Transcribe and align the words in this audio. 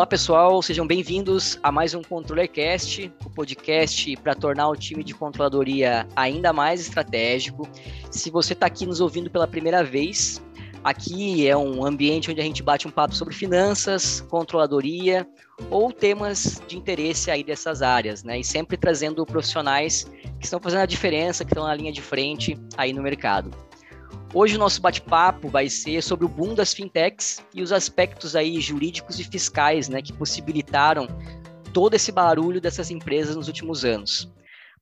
Olá 0.00 0.06
pessoal, 0.06 0.62
sejam 0.62 0.86
bem-vindos 0.86 1.58
a 1.62 1.70
mais 1.70 1.92
um 1.92 2.00
ControllerCast, 2.00 3.12
o 3.22 3.28
podcast 3.28 4.16
para 4.16 4.34
tornar 4.34 4.70
o 4.70 4.74
time 4.74 5.04
de 5.04 5.12
controladoria 5.12 6.08
ainda 6.16 6.54
mais 6.54 6.80
estratégico. 6.80 7.68
Se 8.10 8.30
você 8.30 8.54
está 8.54 8.64
aqui 8.64 8.86
nos 8.86 8.98
ouvindo 9.02 9.30
pela 9.30 9.46
primeira 9.46 9.84
vez, 9.84 10.42
aqui 10.82 11.46
é 11.46 11.54
um 11.54 11.84
ambiente 11.84 12.30
onde 12.30 12.40
a 12.40 12.44
gente 12.44 12.62
bate 12.62 12.88
um 12.88 12.90
papo 12.90 13.14
sobre 13.14 13.34
finanças, 13.34 14.22
controladoria 14.22 15.28
ou 15.68 15.92
temas 15.92 16.62
de 16.66 16.78
interesse 16.78 17.30
aí 17.30 17.44
dessas 17.44 17.82
áreas, 17.82 18.24
né? 18.24 18.38
E 18.40 18.42
sempre 18.42 18.78
trazendo 18.78 19.26
profissionais 19.26 20.10
que 20.38 20.46
estão 20.46 20.58
fazendo 20.58 20.80
a 20.80 20.86
diferença, 20.86 21.44
que 21.44 21.50
estão 21.50 21.64
na 21.64 21.74
linha 21.74 21.92
de 21.92 22.00
frente 22.00 22.58
aí 22.74 22.94
no 22.94 23.02
mercado. 23.02 23.50
Hoje 24.32 24.54
o 24.54 24.60
nosso 24.60 24.80
bate-papo 24.80 25.48
vai 25.48 25.68
ser 25.68 26.00
sobre 26.04 26.24
o 26.24 26.28
boom 26.28 26.54
das 26.54 26.72
fintechs 26.72 27.44
e 27.52 27.62
os 27.62 27.72
aspectos 27.72 28.36
aí 28.36 28.60
jurídicos 28.60 29.18
e 29.18 29.24
fiscais, 29.24 29.88
né, 29.88 30.00
que 30.00 30.12
possibilitaram 30.12 31.08
todo 31.74 31.94
esse 31.94 32.12
barulho 32.12 32.60
dessas 32.60 32.92
empresas 32.92 33.34
nos 33.34 33.48
últimos 33.48 33.84
anos. 33.84 34.32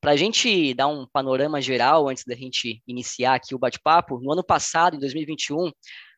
Para 0.02 0.10
a 0.10 0.16
gente 0.16 0.74
dar 0.74 0.88
um 0.88 1.06
panorama 1.10 1.62
geral 1.62 2.10
antes 2.10 2.24
da 2.26 2.34
gente 2.34 2.82
iniciar 2.86 3.36
aqui 3.36 3.54
o 3.54 3.58
bate-papo, 3.58 4.20
no 4.20 4.30
ano 4.30 4.44
passado, 4.44 4.96
em 4.96 5.00
2021, 5.00 5.72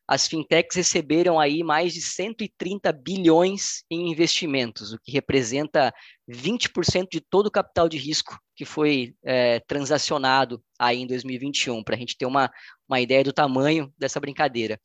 as 0.09 0.27
fintechs 0.27 0.75
receberam 0.75 1.39
aí 1.39 1.63
mais 1.63 1.95
de 1.95 2.03
130 2.03 2.93
bilhões 2.93 3.85
em 3.89 4.11
investimentos, 4.11 4.93
o 4.93 4.99
que 4.99 5.13
representa 5.13 5.95
20% 6.29 7.07
de 7.13 7.21
todo 7.21 7.47
o 7.47 7.51
capital 7.51 7.89
de 7.89 7.97
risco 7.97 8.37
que 8.57 8.65
foi 8.65 9.15
é, 9.25 9.61
transacionado 9.61 10.61
aí 10.81 11.03
em 11.03 11.07
2021, 11.07 11.85
para 11.85 11.95
a 11.95 11.99
gente 11.99 12.17
ter 12.17 12.25
uma, 12.25 12.51
uma 12.89 12.99
ideia 12.99 13.23
do 13.23 13.35
tamanho 13.35 13.93
dessa 13.99 14.19
brincadeira. 14.19 14.81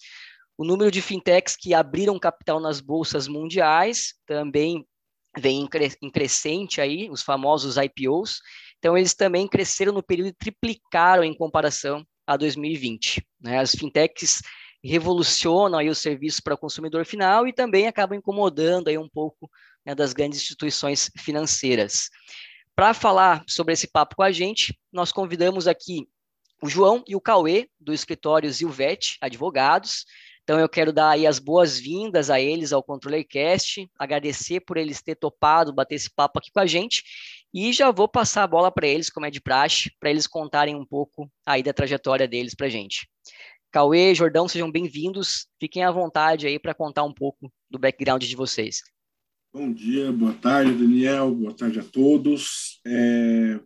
O 0.58 0.66
número 0.66 0.92
de 0.92 1.02
fintechs 1.02 1.56
que 1.56 1.74
abriram 1.74 2.20
capital 2.20 2.60
nas 2.60 2.82
bolsas 2.82 3.30
mundiais 3.30 4.14
também 4.26 4.86
vem 5.38 5.68
em 6.02 6.12
crescente 6.12 6.82
aí, 6.82 7.10
os 7.10 7.22
famosos 7.22 7.78
IPOs. 7.78 8.40
Então, 8.78 8.98
eles 8.98 9.14
também 9.14 9.48
cresceram 9.48 9.94
no 9.94 10.04
período 10.04 10.30
e 10.30 10.34
triplicaram 10.34 11.24
em 11.24 11.34
comparação 11.34 12.06
a 12.28 12.36
2020. 12.36 13.26
Né? 13.40 13.60
As 13.60 13.72
fintechs 13.72 14.42
revolucionam 14.84 15.80
aí 15.80 15.90
os 15.90 15.98
serviços 15.98 16.40
para 16.40 16.56
o 16.56 16.58
consumidor 16.58 17.06
final 17.06 17.48
e 17.48 17.54
também 17.54 17.88
acabam 17.88 18.18
incomodando 18.18 18.90
aí 18.90 18.98
um 18.98 19.10
pouco 19.10 19.50
né, 19.86 19.96
das 19.96 20.14
grandes 20.14 20.40
instituições 20.40 21.10
financeiras. 21.18 22.10
Para 22.76 22.94
falar 22.94 23.42
sobre 23.48 23.74
esse 23.74 23.88
papo 23.88 24.18
com 24.18 24.24
a 24.24 24.34
gente, 24.34 24.78
nós 24.92 25.10
convidamos 25.14 25.66
aqui 25.66 26.10
o 26.62 26.68
João 26.68 27.02
e 27.08 27.16
o 27.16 27.22
Cauê, 27.22 27.70
do 27.80 27.94
escritório 27.94 28.52
Zilvete 28.52 29.18
Advogados. 29.22 30.04
Então, 30.44 30.60
eu 30.60 30.68
quero 30.68 30.92
dar 30.92 31.12
aí 31.12 31.26
as 31.26 31.40
boas-vindas 31.40 32.30
a 32.30 32.40
eles 32.40 32.74
ao 32.74 32.84
ControllerCast, 32.84 33.90
agradecer 33.98 34.60
por 34.60 34.76
eles 34.76 35.02
ter 35.02 35.16
topado 35.16 35.74
bater 35.74 35.96
esse 35.96 36.14
papo 36.14 36.38
aqui 36.38 36.52
com 36.52 36.60
a 36.60 36.66
gente, 36.66 37.02
e 37.54 37.72
já 37.72 37.90
vou 37.92 38.10
passar 38.10 38.44
a 38.44 38.48
bola 38.48 38.70
para 38.70 38.86
eles, 38.86 39.10
como 39.10 39.26
é 39.26 39.32
de 39.32 39.40
praxe, 39.40 39.90
para 39.98 40.10
eles 40.10 40.28
contarem 40.28 40.76
um 40.76 40.86
pouco 40.86 41.32
aí 41.46 41.64
da 41.64 41.72
trajetória 41.72 42.28
deles 42.28 42.54
para 42.54 42.68
a 42.68 42.70
gente. 42.70 43.08
Cauê, 43.72 44.14
Jordão, 44.14 44.50
sejam 44.50 44.70
bem-vindos. 44.70 45.48
Fiquem 45.62 45.84
à 45.84 45.92
vontade 45.92 46.46
aí 46.46 46.60
para 46.60 46.74
contar 46.74 47.04
um 47.04 47.14
pouco 47.14 47.50
do 47.70 47.80
background 47.80 48.24
de 48.24 48.36
vocês. 48.36 48.82
Bom 49.58 49.72
dia, 49.72 50.12
boa 50.12 50.34
tarde, 50.34 50.74
Daniel, 50.74 51.34
boa 51.34 51.54
tarde 51.54 51.80
a 51.80 51.82
todos. 51.82 52.82
É... 52.86 53.58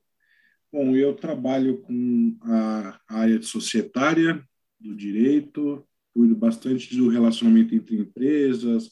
Bom, 0.71 0.95
eu 0.95 1.15
trabalho 1.15 1.81
com 1.81 2.37
a 2.43 2.99
área 3.07 3.39
de 3.39 3.47
societária 3.47 4.39
do 4.79 4.95
direito, 4.95 5.83
cuido 6.13 6.35
bastante 6.35 6.95
do 6.95 7.09
relacionamento 7.09 7.73
entre 7.73 7.97
empresas, 7.97 8.91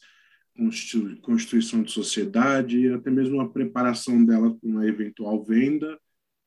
constituição 1.21 1.83
de 1.83 1.91
sociedade, 1.91 2.91
até 2.91 3.11
mesmo 3.11 3.39
a 3.41 3.47
preparação 3.47 4.25
dela 4.25 4.57
para 4.57 4.67
uma 4.67 4.87
eventual 4.87 5.45
venda 5.45 5.99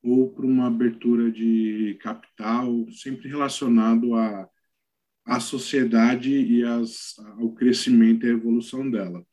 ou 0.03 0.33
para 0.33 0.44
uma 0.44 0.66
abertura 0.66 1.31
de 1.31 1.97
capital, 2.00 2.91
sempre 2.91 3.28
relacionado 3.28 4.16
a 4.16 4.49
a 5.25 5.39
sociedade 5.39 6.33
e 6.33 6.65
as, 6.65 7.15
ao 7.39 7.53
crescimento 7.53 8.27
e 8.27 8.31
a 8.31 8.33
evolução 8.33 8.91
dela. 8.91 9.25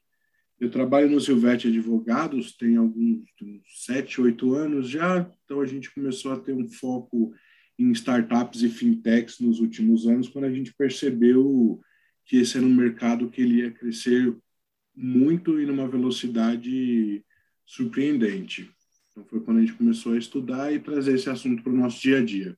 Eu 0.60 0.72
trabalho 0.72 1.10
no 1.10 1.22
Silvete 1.22 1.68
Advogados, 1.68 2.56
tem 2.56 2.78
alguns 2.78 3.24
sete, 3.68 4.20
oito 4.20 4.56
anos 4.56 4.90
já, 4.90 5.30
então 5.46 5.62
a 5.62 5.66
gente 5.68 5.94
começou 5.94 6.34
a 6.34 6.40
ter 6.40 6.54
um 6.54 6.68
foco 6.68 7.32
em 7.78 7.92
startups 7.92 8.64
e 8.64 8.70
fintechs 8.70 9.40
nos 9.40 9.60
últimos 9.60 10.08
anos, 10.08 10.28
quando 10.28 10.46
a 10.46 10.52
gente 10.52 10.74
percebeu 10.74 11.80
que 12.26 12.38
esse 12.38 12.58
era 12.58 12.66
um 12.66 12.74
mercado 12.74 13.30
que 13.30 13.42
ele 13.42 13.62
ia 13.62 13.72
crescer 13.72 14.36
muito 14.96 15.62
e 15.62 15.66
numa 15.66 15.88
velocidade 15.88 17.24
surpreendente. 17.64 18.72
Então 19.12 19.24
foi 19.26 19.40
quando 19.42 19.58
a 19.58 19.62
gente 19.62 19.74
começou 19.74 20.14
a 20.14 20.18
estudar 20.18 20.74
e 20.74 20.80
trazer 20.80 21.14
esse 21.14 21.30
assunto 21.30 21.62
para 21.62 21.72
o 21.72 21.78
nosso 21.78 22.02
dia 22.02 22.18
a 22.18 22.26
dia. 22.26 22.58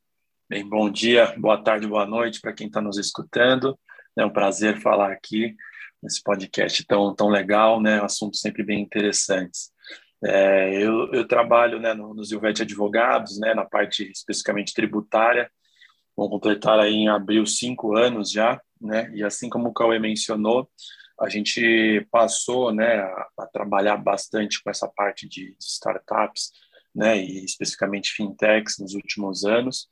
Bem, 0.50 0.68
bom 0.68 0.90
dia, 0.90 1.36
boa 1.38 1.62
tarde, 1.62 1.86
boa 1.86 2.06
noite 2.06 2.40
para 2.40 2.54
quem 2.54 2.68
está 2.68 2.82
nos 2.82 2.98
escutando. 2.98 3.78
É 4.18 4.26
um 4.26 4.32
prazer 4.32 4.80
falar 4.80 5.12
aqui 5.12 5.54
nesse 6.02 6.22
podcast 6.24 6.86
tão, 6.86 7.14
tão 7.14 7.30
legal, 7.30 7.82
né? 7.82 8.02
Assuntos 8.02 8.42
sempre 8.42 8.64
bem 8.64 8.82
interessantes. 8.82 9.72
É, 10.24 10.74
eu, 10.82 11.12
eu, 11.14 11.28
trabalho 11.28 11.80
né, 11.80 11.94
no, 11.94 12.14
no 12.14 12.24
Zilvete 12.24 12.64
Advogados, 12.64 13.40
né, 13.40 13.54
na 13.54 13.66
parte 13.66 14.10
especificamente 14.12 14.74
tributária. 14.74 15.50
Vou 16.16 16.30
completar 16.30 16.78
aí 16.80 16.94
em 16.94 17.08
abril 17.08 17.46
cinco 17.46 17.96
anos 17.96 18.30
já, 18.32 18.62
né? 18.82 19.10
E 19.14 19.24
assim 19.24 19.50
como 19.50 19.70
o 19.70 19.74
Cauê 19.74 19.98
mencionou, 20.00 20.70
a 21.20 21.30
gente 21.30 22.06
passou 22.12 22.74
né, 22.74 23.00
a, 23.00 23.28
a 23.40 23.46
trabalhar 23.48 23.98
bastante 23.98 24.62
com 24.62 24.70
essa 24.70 24.88
parte 24.88 25.28
de, 25.28 25.56
de 25.58 25.66
startups, 25.66 26.52
né, 26.94 27.18
e 27.18 27.46
especificamente 27.46 28.12
fintechs 28.12 28.78
nos 28.80 28.94
últimos 28.96 29.46
anos 29.46 29.88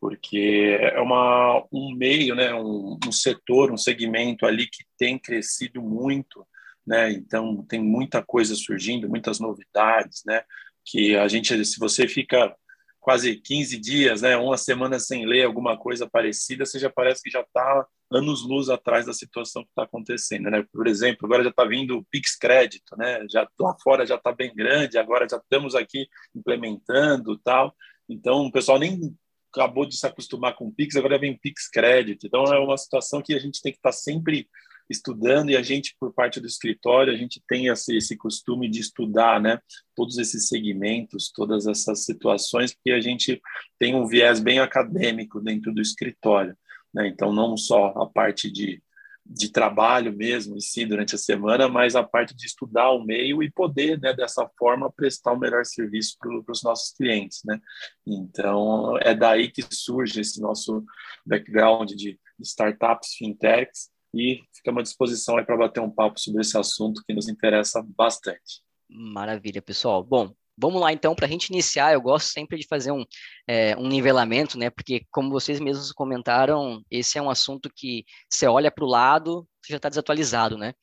porque 0.00 0.78
é 0.80 1.00
uma, 1.00 1.62
um 1.70 1.94
meio, 1.94 2.34
né, 2.34 2.54
um, 2.54 2.98
um, 3.06 3.12
setor, 3.12 3.70
um 3.70 3.76
segmento 3.76 4.46
ali 4.46 4.66
que 4.66 4.82
tem 4.98 5.18
crescido 5.18 5.82
muito, 5.82 6.46
né, 6.86 7.12
então 7.12 7.64
tem 7.68 7.82
muita 7.82 8.22
coisa 8.22 8.54
surgindo, 8.54 9.08
muitas 9.08 9.38
novidades, 9.38 10.22
né, 10.24 10.42
que 10.84 11.14
a 11.16 11.28
gente, 11.28 11.64
se 11.64 11.78
você 11.78 12.08
fica 12.08 12.54
quase 12.98 13.36
15 13.36 13.78
dias, 13.78 14.22
né, 14.22 14.36
uma 14.36 14.56
semana 14.56 14.98
sem 14.98 15.26
ler 15.26 15.44
alguma 15.44 15.76
coisa 15.76 16.08
parecida, 16.08 16.64
você 16.64 16.78
já 16.78 16.88
parece 16.88 17.22
que 17.22 17.30
já 17.30 17.40
está 17.42 17.86
anos 18.10 18.42
luz 18.42 18.68
atrás 18.68 19.06
da 19.06 19.12
situação 19.12 19.62
que 19.62 19.68
está 19.68 19.84
acontecendo, 19.84 20.50
né? 20.50 20.66
Por 20.72 20.88
exemplo, 20.88 21.26
agora 21.26 21.44
já 21.44 21.50
está 21.50 21.64
vindo 21.64 21.96
o 21.96 22.04
Pix 22.10 22.36
Crédito, 22.36 22.96
né? 22.96 23.24
Já 23.30 23.48
lá 23.58 23.76
fora 23.82 24.04
já 24.04 24.16
está 24.16 24.32
bem 24.32 24.52
grande, 24.52 24.98
agora 24.98 25.28
já 25.30 25.36
estamos 25.36 25.76
aqui 25.76 26.08
implementando 26.34 27.38
tal. 27.38 27.72
Então 28.08 28.46
o 28.46 28.50
pessoal 28.50 28.80
nem 28.80 29.16
acabou 29.52 29.86
de 29.86 29.96
se 29.96 30.06
acostumar 30.06 30.54
com 30.54 30.66
o 30.66 30.72
Pix, 30.72 30.96
agora 30.96 31.18
vem 31.18 31.36
Pix 31.36 31.68
Crédito. 31.68 32.26
Então, 32.26 32.44
é 32.44 32.58
uma 32.58 32.76
situação 32.76 33.22
que 33.22 33.34
a 33.34 33.38
gente 33.38 33.60
tem 33.60 33.72
que 33.72 33.78
estar 33.78 33.92
sempre 33.92 34.48
estudando 34.90 35.50
e 35.50 35.56
a 35.56 35.62
gente, 35.62 35.96
por 35.98 36.12
parte 36.12 36.40
do 36.40 36.46
escritório, 36.46 37.12
a 37.12 37.16
gente 37.16 37.40
tem 37.48 37.68
esse, 37.68 37.96
esse 37.96 38.16
costume 38.16 38.68
de 38.68 38.80
estudar, 38.80 39.40
né, 39.40 39.60
todos 39.94 40.18
esses 40.18 40.48
segmentos, 40.48 41.30
todas 41.30 41.66
essas 41.66 42.04
situações, 42.04 42.74
porque 42.74 42.90
a 42.90 43.00
gente 43.00 43.40
tem 43.78 43.94
um 43.94 44.06
viés 44.06 44.40
bem 44.40 44.58
acadêmico 44.58 45.40
dentro 45.40 45.72
do 45.72 45.80
escritório, 45.80 46.56
né, 46.92 47.06
então 47.06 47.32
não 47.32 47.56
só 47.56 47.86
a 47.96 48.06
parte 48.06 48.50
de 48.50 48.82
de 49.32 49.48
trabalho 49.48 50.12
mesmo 50.12 50.56
em 50.56 50.60
si 50.60 50.84
durante 50.84 51.14
a 51.14 51.18
semana, 51.18 51.68
mas 51.68 51.94
a 51.94 52.02
parte 52.02 52.34
de 52.34 52.46
estudar 52.46 52.90
o 52.90 53.04
meio 53.04 53.42
e 53.42 53.50
poder, 53.50 54.00
né, 54.00 54.12
dessa 54.12 54.48
forma, 54.58 54.90
prestar 54.90 55.32
o 55.32 55.38
melhor 55.38 55.64
serviço 55.64 56.16
para 56.18 56.52
os 56.52 56.62
nossos 56.64 56.92
clientes, 56.94 57.40
né? 57.44 57.60
Então, 58.04 58.98
é 58.98 59.14
daí 59.14 59.48
que 59.48 59.62
surge 59.72 60.20
esse 60.20 60.40
nosso 60.40 60.84
background 61.24 61.92
de 61.92 62.18
startups, 62.40 63.14
fintechs, 63.16 63.88
e 64.12 64.40
ficamos 64.52 64.80
à 64.80 64.82
disposição 64.82 65.36
para 65.44 65.56
bater 65.56 65.80
um 65.80 65.90
papo 65.90 66.18
sobre 66.18 66.40
esse 66.40 66.58
assunto 66.58 67.02
que 67.06 67.14
nos 67.14 67.28
interessa 67.28 67.80
bastante. 67.96 68.64
Maravilha, 68.88 69.62
pessoal. 69.62 70.02
Bom, 70.02 70.34
Vamos 70.60 70.80
lá, 70.80 70.92
então, 70.92 71.14
para 71.14 71.26
a 71.26 71.28
gente 71.28 71.48
iniciar, 71.48 71.94
eu 71.94 72.02
gosto 72.02 72.28
sempre 72.28 72.58
de 72.58 72.66
fazer 72.66 72.92
um, 72.92 73.02
é, 73.48 73.74
um 73.78 73.88
nivelamento, 73.88 74.58
né? 74.58 74.68
Porque, 74.68 75.06
como 75.10 75.30
vocês 75.30 75.58
mesmos 75.58 75.90
comentaram, 75.90 76.84
esse 76.90 77.16
é 77.16 77.22
um 77.22 77.30
assunto 77.30 77.70
que 77.74 78.04
você 78.28 78.46
olha 78.46 78.70
para 78.70 78.84
o 78.84 78.88
lado, 78.88 79.48
você 79.62 79.72
já 79.72 79.78
está 79.78 79.88
desatualizado, 79.88 80.58
né? 80.58 80.74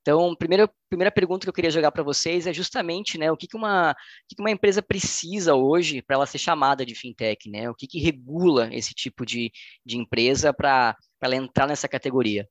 Então, 0.00 0.34
primeira, 0.34 0.68
primeira 0.88 1.12
pergunta 1.12 1.44
que 1.44 1.48
eu 1.48 1.52
queria 1.52 1.70
jogar 1.70 1.92
para 1.92 2.02
vocês 2.02 2.46
é 2.48 2.52
justamente, 2.52 3.18
né, 3.18 3.30
o 3.30 3.36
que, 3.36 3.46
que, 3.46 3.56
uma, 3.56 3.92
o 3.92 3.94
que, 4.28 4.34
que 4.34 4.42
uma 4.42 4.50
empresa 4.50 4.82
precisa 4.82 5.54
hoje 5.54 6.02
para 6.02 6.16
ela 6.16 6.26
ser 6.26 6.38
chamada 6.38 6.84
de 6.84 6.96
fintech, 6.96 7.48
né? 7.48 7.70
O 7.70 7.74
que, 7.74 7.86
que 7.86 8.00
regula 8.00 8.68
esse 8.72 8.92
tipo 8.94 9.24
de, 9.24 9.52
de 9.86 9.96
empresa 9.96 10.52
para 10.52 10.96
ela 11.22 11.36
entrar 11.36 11.68
nessa 11.68 11.86
categoria? 11.86 12.48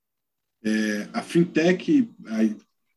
É, 0.64 1.10
a 1.12 1.22
fintech, 1.22 2.10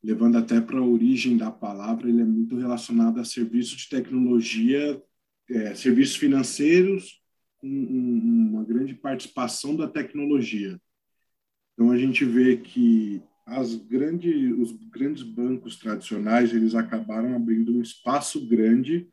levando 0.02 0.36
até 0.36 0.60
para 0.60 0.78
a 0.78 0.84
origem 0.84 1.36
da 1.36 1.50
palavra, 1.50 2.08
ele 2.08 2.20
é 2.20 2.24
muito 2.24 2.56
relacionado 2.56 3.20
a 3.20 3.24
serviços 3.24 3.82
de 3.82 3.88
tecnologia, 3.88 5.00
é, 5.48 5.74
serviços 5.74 6.16
financeiros 6.16 7.20
com 7.58 7.68
uma 7.68 8.64
grande 8.64 8.94
participação 8.94 9.76
da 9.76 9.86
tecnologia. 9.86 10.80
Então 11.74 11.90
a 11.90 11.96
gente 11.96 12.24
vê 12.24 12.56
que 12.56 13.22
as 13.46 13.74
grandes, 13.74 14.52
os 14.58 14.72
grandes 14.90 15.22
bancos 15.22 15.76
tradicionais 15.76 16.52
eles 16.52 16.74
acabaram 16.74 17.34
abrindo 17.34 17.72
um 17.72 17.82
espaço 17.82 18.46
grande 18.46 19.08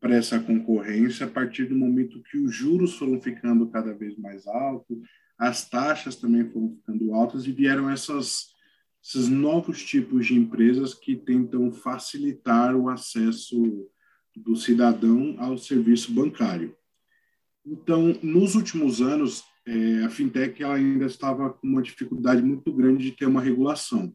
para 0.00 0.14
essa 0.14 0.38
concorrência 0.38 1.26
a 1.26 1.30
partir 1.30 1.66
do 1.66 1.74
momento 1.74 2.22
que 2.22 2.38
os 2.38 2.54
juros 2.54 2.96
foram 2.96 3.20
ficando 3.20 3.68
cada 3.68 3.92
vez 3.92 4.16
mais 4.16 4.46
altos, 4.46 4.98
as 5.36 5.68
taxas 5.68 6.16
também 6.16 6.48
foram 6.50 6.76
ficando 6.76 7.14
altas 7.14 7.46
e 7.46 7.52
vieram 7.52 7.90
essas, 7.90 8.48
esses 9.08 9.26
novos 9.26 9.82
tipos 9.82 10.26
de 10.26 10.34
empresas 10.34 10.92
que 10.92 11.16
tentam 11.16 11.72
facilitar 11.72 12.76
o 12.76 12.90
acesso 12.90 13.88
do 14.36 14.54
cidadão 14.54 15.34
ao 15.38 15.56
serviço 15.56 16.12
bancário. 16.12 16.76
Então, 17.64 18.14
nos 18.22 18.54
últimos 18.54 19.00
anos, 19.00 19.42
é, 19.66 20.04
a 20.04 20.10
fintech 20.10 20.62
ela 20.62 20.74
ainda 20.74 21.06
estava 21.06 21.48
com 21.48 21.66
uma 21.66 21.80
dificuldade 21.80 22.42
muito 22.42 22.70
grande 22.70 23.04
de 23.04 23.12
ter 23.12 23.24
uma 23.24 23.40
regulação. 23.40 24.14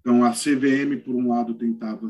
Então, 0.00 0.24
a 0.24 0.30
CVM, 0.30 1.02
por 1.04 1.14
um 1.14 1.28
lado, 1.28 1.52
tentava 1.52 2.08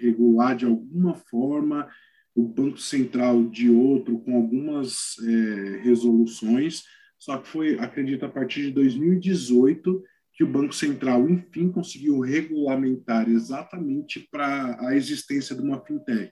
regular 0.00 0.54
de 0.54 0.64
alguma 0.64 1.16
forma, 1.16 1.88
o 2.32 2.44
Banco 2.44 2.78
Central 2.78 3.44
de 3.44 3.68
outro, 3.68 4.20
com 4.20 4.36
algumas 4.36 5.16
é, 5.18 5.80
resoluções, 5.82 6.84
só 7.18 7.38
que 7.38 7.48
foi, 7.48 7.76
acredito, 7.80 8.24
a 8.24 8.28
partir 8.28 8.62
de 8.62 8.70
2018 8.70 10.04
que 10.36 10.44
o 10.44 10.46
Banco 10.46 10.74
Central, 10.74 11.28
enfim, 11.30 11.72
conseguiu 11.72 12.20
regulamentar 12.20 13.26
exatamente 13.28 14.20
para 14.30 14.76
a 14.86 14.94
existência 14.94 15.56
de 15.56 15.62
uma 15.62 15.82
fintech, 15.82 16.30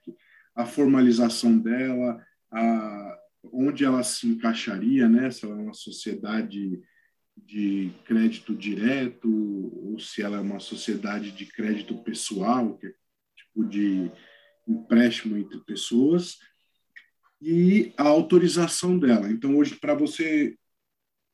a 0.54 0.66
formalização 0.66 1.58
dela, 1.58 2.22
a, 2.52 3.18
onde 3.50 3.82
ela 3.82 4.02
se 4.02 4.28
encaixaria, 4.28 5.08
né? 5.08 5.30
Se 5.30 5.46
ela 5.46 5.58
é 5.58 5.62
uma 5.62 5.72
sociedade 5.72 6.82
de 7.36 7.90
crédito 8.04 8.54
direto 8.54 9.28
ou 9.28 9.98
se 9.98 10.22
ela 10.22 10.36
é 10.36 10.40
uma 10.40 10.60
sociedade 10.60 11.32
de 11.32 11.46
crédito 11.46 11.96
pessoal, 12.04 12.76
que 12.76 12.86
é 12.86 12.92
tipo 13.36 13.64
de 13.66 14.10
empréstimo 14.68 15.36
entre 15.38 15.58
pessoas, 15.60 16.38
e 17.40 17.92
a 17.96 18.04
autorização 18.04 18.98
dela. 18.98 19.30
Então, 19.30 19.56
hoje, 19.56 19.76
para 19.76 19.94
você 19.94 20.56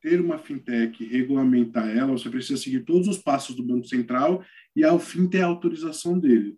ter 0.01 0.19
uma 0.19 0.37
fintech, 0.37 1.03
regulamentar 1.05 1.87
ela, 1.89 2.11
você 2.11 2.29
precisa 2.29 2.61
seguir 2.61 2.81
todos 2.81 3.07
os 3.07 3.17
passos 3.17 3.55
do 3.55 3.63
Banco 3.63 3.87
Central 3.87 4.43
e, 4.75 4.83
ao 4.83 4.99
fim, 4.99 5.27
ter 5.27 5.41
a 5.41 5.45
autorização 5.45 6.19
dele. 6.19 6.57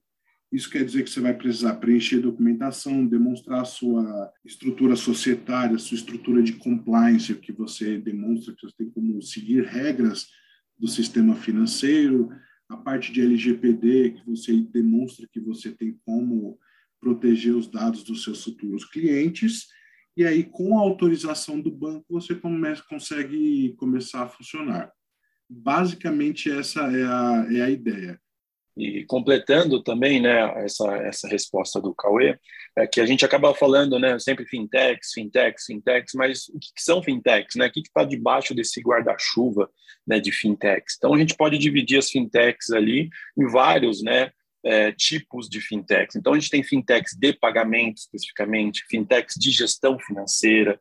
Isso 0.52 0.70
quer 0.70 0.86
dizer 0.86 1.04
que 1.04 1.10
você 1.10 1.20
vai 1.20 1.34
precisar 1.34 1.76
preencher 1.78 2.20
documentação, 2.20 3.08
demonstrar 3.08 3.66
sua 3.66 4.32
estrutura 4.46 4.96
societária, 4.96 5.80
sua 5.80 5.96
estrutura 5.96 6.44
de 6.44 6.54
compliance, 6.54 7.34
que 7.34 7.52
você 7.52 7.98
demonstra 7.98 8.54
que 8.56 8.68
você 8.68 8.76
tem 8.78 8.90
como 8.92 9.20
seguir 9.22 9.64
regras 9.66 10.28
do 10.78 10.88
sistema 10.88 11.36
financeiro, 11.36 12.30
a 12.70 12.78
parte 12.78 13.12
de 13.12 13.22
LGPD, 13.22 14.12
que 14.12 14.26
você 14.26 14.56
demonstra 14.72 15.28
que 15.32 15.40
você 15.40 15.72
tem 15.72 15.98
como 16.06 16.60
proteger 17.00 17.56
os 17.56 17.68
dados 17.68 18.04
dos 18.04 18.24
seus 18.24 18.44
futuros 18.44 18.86
clientes, 18.86 19.68
e 20.16 20.26
aí, 20.26 20.44
com 20.44 20.78
a 20.78 20.82
autorização 20.82 21.60
do 21.60 21.72
banco, 21.72 22.06
você 22.10 22.36
começa, 22.36 22.84
consegue 22.88 23.74
começar 23.78 24.24
a 24.24 24.30
funcionar. 24.30 24.92
Basicamente, 25.50 26.52
essa 26.52 26.82
é 26.82 27.04
a, 27.04 27.48
é 27.52 27.62
a 27.62 27.70
ideia. 27.70 28.20
E 28.76 29.06
completando 29.06 29.84
também 29.84 30.20
né, 30.20 30.64
essa, 30.64 30.92
essa 30.98 31.28
resposta 31.28 31.80
do 31.80 31.94
Cauê, 31.94 32.38
é 32.76 32.88
que 32.88 33.00
a 33.00 33.06
gente 33.06 33.24
acaba 33.24 33.54
falando 33.54 34.00
né, 34.00 34.18
sempre 34.18 34.46
fintechs, 34.46 35.12
fintechs, 35.14 35.66
fintechs, 35.66 36.14
mas 36.16 36.48
o 36.50 36.60
que, 36.60 36.70
são 36.78 37.02
fintechs? 37.02 37.56
Né? 37.56 37.68
O 37.68 37.72
que 37.72 37.82
está 37.82 38.04
debaixo 38.04 38.56
desse 38.56 38.82
guarda-chuva 38.82 39.70
né, 40.08 40.20
de 40.20 40.32
fintechs? 40.32 40.96
Então, 40.98 41.14
a 41.14 41.20
gente 41.20 41.36
pode 41.36 41.58
dividir 41.60 42.00
as 42.00 42.10
fintechs 42.10 42.72
ali 42.72 43.10
em 43.38 43.48
vários 43.48 44.02
né, 44.02 44.32
é, 44.64 44.92
tipos 44.92 45.50
de 45.50 45.60
fintechs. 45.60 46.16
Então, 46.16 46.34
a 46.34 46.40
gente 46.40 46.50
tem 46.50 46.64
fintechs 46.64 47.16
de 47.18 47.34
pagamento, 47.34 47.98
especificamente, 47.98 48.86
fintechs 48.90 49.36
de 49.36 49.52
gestão 49.52 50.00
financeira, 50.00 50.80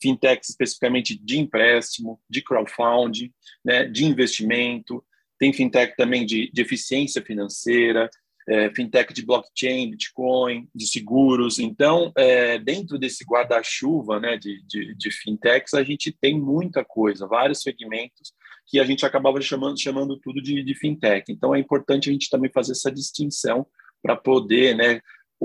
fintechs 0.00 0.50
especificamente 0.50 1.18
de 1.18 1.38
empréstimo, 1.38 2.20
de 2.28 2.42
crowdfunding, 2.42 3.32
né, 3.64 3.84
de 3.84 4.04
investimento, 4.04 5.04
tem 5.38 5.52
fintech 5.52 5.96
também 5.96 6.24
de, 6.24 6.50
de 6.52 6.62
eficiência 6.62 7.22
financeira, 7.22 8.08
é, 8.46 8.70
fintech 8.74 9.12
de 9.12 9.24
blockchain, 9.24 9.90
Bitcoin, 9.90 10.68
de 10.74 10.86
seguros. 10.86 11.58
Então, 11.58 12.12
é, 12.16 12.58
dentro 12.58 12.98
desse 12.98 13.24
guarda-chuva 13.24 14.20
né, 14.20 14.36
de, 14.36 14.62
de, 14.66 14.94
de, 14.94 15.10
fintechs, 15.10 15.74
a 15.74 15.82
gente 15.82 16.12
tem 16.12 16.38
muita 16.38 16.84
coisa, 16.84 17.26
vários 17.26 17.62
segmentos 17.62 18.32
que 18.66 18.80
a 18.80 18.84
gente 18.84 19.04
acabava 19.04 19.40
chamando, 19.40 19.80
chamando 19.80 20.18
tudo 20.18 20.40
de, 20.40 20.62
de 20.62 20.74
fintech. 20.74 21.30
Então, 21.30 21.54
é 21.54 21.58
importante 21.58 22.08
a 22.08 22.12
gente 22.12 22.30
também 22.30 22.50
fazer 22.50 22.72
essa 22.72 22.90
distinção 22.90 23.66
para 24.02 24.16
poder 24.16 24.74
né, 24.76 25.00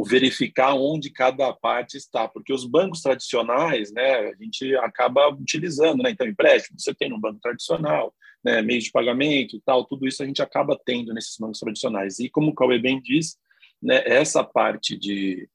verificar 0.06 0.74
onde 0.76 1.10
cada 1.10 1.52
parte 1.54 1.98
está, 1.98 2.28
porque 2.28 2.54
os 2.54 2.66
bancos 2.66 3.02
tradicionais, 3.02 3.92
né, 3.92 4.30
a 4.30 4.36
gente 4.36 4.76
acaba 4.78 5.30
utilizando, 5.30 6.04
né, 6.04 6.12
então 6.12 6.28
empréstimo 6.28 6.80
você 6.80 6.94
tem 6.94 7.10
no 7.10 7.20
banco 7.20 7.40
tradicional, 7.42 8.14
né, 8.44 8.62
meios 8.62 8.86
de 8.86 8.92
pagamento 8.92 9.56
e 9.56 9.62
tal, 9.62 9.86
tudo 9.86 10.08
isso 10.08 10.24
a 10.24 10.26
gente 10.26 10.42
acaba 10.42 10.80
tendo 10.86 11.14
nesses 11.14 11.38
bancos 11.38 11.60
tradicionais. 11.60 12.20
E 12.20 12.30
como 12.30 12.52
o 12.52 12.56
Cauê 12.56 12.80
bem 12.80 13.02
diz, 13.02 13.38
né, 13.82 14.02
essa 14.06 14.44
parte 14.44 14.98
de, 14.98 15.50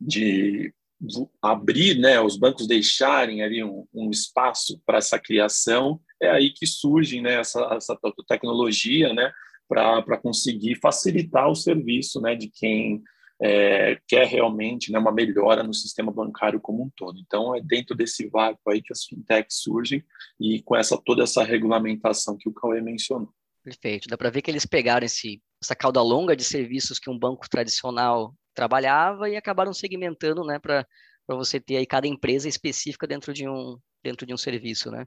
de 0.00 0.72
abrir, 1.42 1.98
né, 1.98 2.20
os 2.20 2.36
bancos 2.36 2.66
deixarem 2.66 3.42
ali 3.42 3.62
um, 3.62 3.86
um 3.92 4.10
espaço 4.10 4.80
para 4.86 4.98
essa 4.98 5.18
criação, 5.18 6.00
é 6.24 6.30
aí 6.30 6.50
que 6.50 6.66
surge 6.66 7.20
né, 7.20 7.34
essa, 7.34 7.60
essa 7.72 7.98
tecnologia, 8.26 9.12
né, 9.12 9.32
para 9.68 10.18
conseguir 10.18 10.76
facilitar 10.76 11.48
o 11.48 11.54
serviço 11.54 12.20
né, 12.20 12.34
de 12.34 12.48
quem 12.48 13.02
é, 13.42 13.98
quer 14.06 14.26
realmente 14.26 14.92
né, 14.92 14.98
uma 14.98 15.12
melhora 15.12 15.62
no 15.62 15.74
sistema 15.74 16.12
bancário 16.12 16.60
como 16.60 16.84
um 16.84 16.90
todo. 16.96 17.18
Então, 17.18 17.54
é 17.54 17.60
dentro 17.60 17.96
desse 17.96 18.28
vácuo 18.28 18.70
aí 18.70 18.82
que 18.82 18.92
as 18.92 19.04
fintechs 19.04 19.62
surgem 19.62 20.04
e 20.40 20.62
com 20.62 20.76
essa 20.76 20.96
toda 20.96 21.22
essa 21.22 21.42
regulamentação 21.42 22.36
que 22.38 22.48
o 22.48 22.52
Cauê 22.52 22.80
mencionou. 22.80 23.28
Perfeito. 23.62 24.08
Dá 24.08 24.16
para 24.16 24.30
ver 24.30 24.42
que 24.42 24.50
eles 24.50 24.66
pegaram 24.66 25.06
esse, 25.06 25.42
essa 25.62 25.74
cauda 25.74 26.02
longa 26.02 26.36
de 26.36 26.44
serviços 26.44 26.98
que 26.98 27.10
um 27.10 27.18
banco 27.18 27.48
tradicional 27.48 28.34
trabalhava 28.54 29.28
e 29.28 29.36
acabaram 29.36 29.72
segmentando 29.72 30.44
né, 30.44 30.58
para 30.58 30.86
você 31.28 31.60
ter 31.60 31.76
aí 31.76 31.86
cada 31.86 32.06
empresa 32.06 32.48
específica 32.48 33.06
dentro 33.06 33.32
de 33.32 33.48
um, 33.48 33.78
dentro 34.02 34.26
de 34.26 34.34
um 34.34 34.36
serviço, 34.36 34.90
né? 34.90 35.06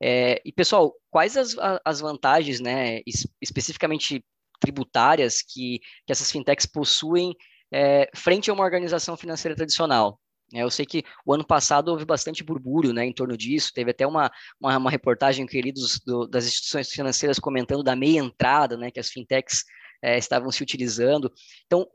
É, 0.00 0.40
e 0.44 0.52
pessoal, 0.52 0.94
quais 1.10 1.36
as, 1.36 1.56
as 1.84 2.00
vantagens, 2.00 2.60
né, 2.60 3.00
especificamente 3.40 4.24
tributárias 4.60 5.42
que, 5.42 5.80
que 6.06 6.12
essas 6.12 6.30
fintechs 6.30 6.66
possuem 6.66 7.34
é, 7.72 8.08
frente 8.14 8.50
a 8.50 8.52
uma 8.52 8.64
organização 8.64 9.16
financeira 9.16 9.56
tradicional. 9.56 10.20
É, 10.52 10.62
eu 10.62 10.70
sei 10.70 10.84
que 10.84 11.04
o 11.24 11.32
ano 11.32 11.46
passado 11.46 11.88
houve 11.88 12.04
bastante 12.04 12.42
burbúrio 12.42 12.92
né, 12.92 13.04
em 13.04 13.12
torno 13.12 13.36
disso, 13.36 13.72
teve 13.72 13.92
até 13.92 14.06
uma, 14.06 14.30
uma, 14.60 14.76
uma 14.76 14.90
reportagem, 14.90 15.46
queridos, 15.46 16.00
do, 16.00 16.26
das 16.26 16.46
instituições 16.46 16.90
financeiras 16.90 17.38
comentando 17.38 17.82
da 17.82 17.96
meia 17.96 18.18
entrada 18.18 18.76
né, 18.76 18.90
que 18.90 19.00
as 19.00 19.10
fintechs 19.10 19.64
é, 20.02 20.18
estavam 20.18 20.50
se 20.50 20.62
utilizando. 20.62 21.32
Então, 21.66 21.86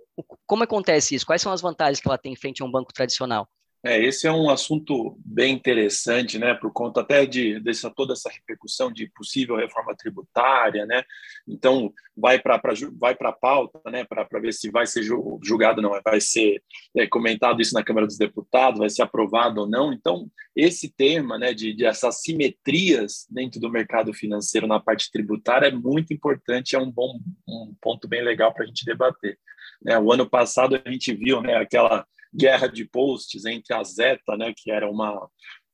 como 0.45 0.63
acontece 0.63 1.15
isso? 1.15 1.25
Quais 1.25 1.41
são 1.41 1.51
as 1.51 1.61
vantagens 1.61 1.99
que 1.99 2.07
ela 2.07 2.17
tem 2.17 2.35
frente 2.35 2.61
a 2.61 2.65
um 2.65 2.71
banco 2.71 2.93
tradicional? 2.93 3.49
É, 3.85 4.03
esse 4.03 4.25
é 4.25 4.31
um 4.31 4.49
assunto 4.49 5.15
bem 5.23 5.53
interessante, 5.53 6.39
né, 6.39 6.55
por 6.55 6.73
conta 6.73 7.01
até 7.01 7.23
de 7.23 7.59
dessa, 7.59 7.87
toda 7.87 8.13
essa 8.13 8.31
repercussão 8.31 8.91
de 8.91 9.07
possível 9.11 9.55
reforma 9.57 9.95
tributária, 9.95 10.87
né, 10.87 11.03
então 11.47 11.93
vai 12.17 12.39
para 12.39 12.59
vai 12.97 13.13
para 13.13 13.31
pauta, 13.31 13.79
né, 13.91 14.03
para 14.03 14.27
ver 14.39 14.53
se 14.53 14.71
vai 14.71 14.87
ser 14.87 15.03
julgado 15.43 15.83
não, 15.83 15.91
vai 16.03 16.19
ser 16.19 16.63
é, 16.97 17.05
comentado 17.05 17.61
isso 17.61 17.75
na 17.75 17.83
Câmara 17.83 18.07
dos 18.07 18.17
Deputados, 18.17 18.79
vai 18.79 18.89
ser 18.89 19.03
aprovado 19.03 19.61
ou 19.61 19.69
não, 19.69 19.93
então 19.93 20.31
esse 20.55 20.89
tema, 20.89 21.37
né, 21.37 21.53
de, 21.53 21.71
de 21.71 21.85
essas 21.85 22.21
simetrias 22.23 23.27
dentro 23.29 23.59
do 23.59 23.69
mercado 23.69 24.11
financeiro 24.15 24.65
na 24.65 24.79
parte 24.79 25.11
tributária 25.11 25.67
é 25.67 25.71
muito 25.71 26.11
importante, 26.11 26.75
é 26.75 26.79
um 26.79 26.89
bom 26.89 27.19
um 27.47 27.75
ponto 27.79 28.07
bem 28.07 28.23
legal 28.23 28.51
para 28.51 28.63
a 28.63 28.67
gente 28.67 28.83
debater. 28.83 29.37
Né, 29.79 29.99
o 29.99 30.11
ano 30.11 30.27
passado 30.27 30.81
a 30.83 30.89
gente 30.89 31.13
viu, 31.13 31.39
né, 31.39 31.55
aquela 31.57 32.07
guerra 32.35 32.67
de 32.67 32.85
posts 32.85 33.45
entre 33.45 33.73
a 33.73 33.83
Zeta, 33.83 34.35
né, 34.37 34.53
que 34.55 34.71
era 34.71 34.89
uma 34.89 35.29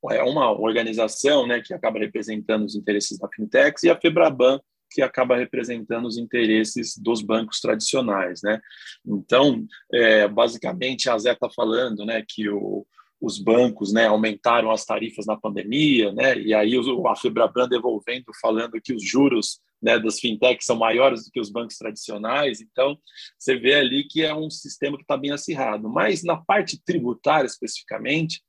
é 0.10 0.24
uma 0.24 0.52
organização, 0.52 1.46
né, 1.46 1.62
que 1.62 1.76
acaba 1.76 2.00
representando 2.00 2.66
os 2.66 2.76
interesses 2.76 3.20
da 3.20 3.28
fintechs, 3.28 3.84
e 3.84 3.90
a 3.90 3.96
Febraban, 3.96 4.60
que 4.90 5.02
acaba 5.02 5.38
representando 5.38 6.08
os 6.08 6.18
interesses 6.18 6.98
dos 6.98 7.22
bancos 7.22 7.60
tradicionais, 7.60 8.42
né? 8.44 8.60
Então, 9.06 9.64
é, 9.94 10.28
basicamente, 10.28 11.08
a 11.08 11.18
Zé 11.20 11.34
está 11.34 11.50
falando, 11.50 12.04
né, 12.04 12.24
que 12.28 12.50
o, 12.50 12.86
os 13.22 13.38
bancos, 13.38 13.94
né, 13.94 14.08
aumentaram 14.08 14.72
as 14.72 14.84
tarifas 14.84 15.28
na 15.28 15.38
pandemia, 15.38 16.12
né? 16.12 16.38
E 16.40 16.54
aí 16.54 16.74
a 17.08 17.16
Febraban 17.16 17.70
devolvendo, 17.70 18.26
falando 18.42 18.82
que 18.84 18.94
os 18.94 19.08
juros 19.08 19.62
né, 19.82 20.00
das 20.00 20.20
fintechs 20.20 20.66
são 20.66 20.76
maiores 20.76 21.26
do 21.26 21.32
que 21.32 21.40
os 21.40 21.50
bancos 21.50 21.78
tradicionais, 21.78 22.62
então 22.62 22.98
você 23.38 23.58
vê 23.58 23.76
ali 23.76 24.04
que 24.04 24.24
é 24.24 24.34
um 24.34 24.50
sistema 24.50 24.98
que 24.98 25.04
está 25.04 25.18
bem 25.18 25.32
acirrado. 25.32 25.90
Mas 25.90 26.24
na 26.24 26.38
parte 26.38 26.82
tributária, 26.84 27.48
especificamente, 27.48 28.42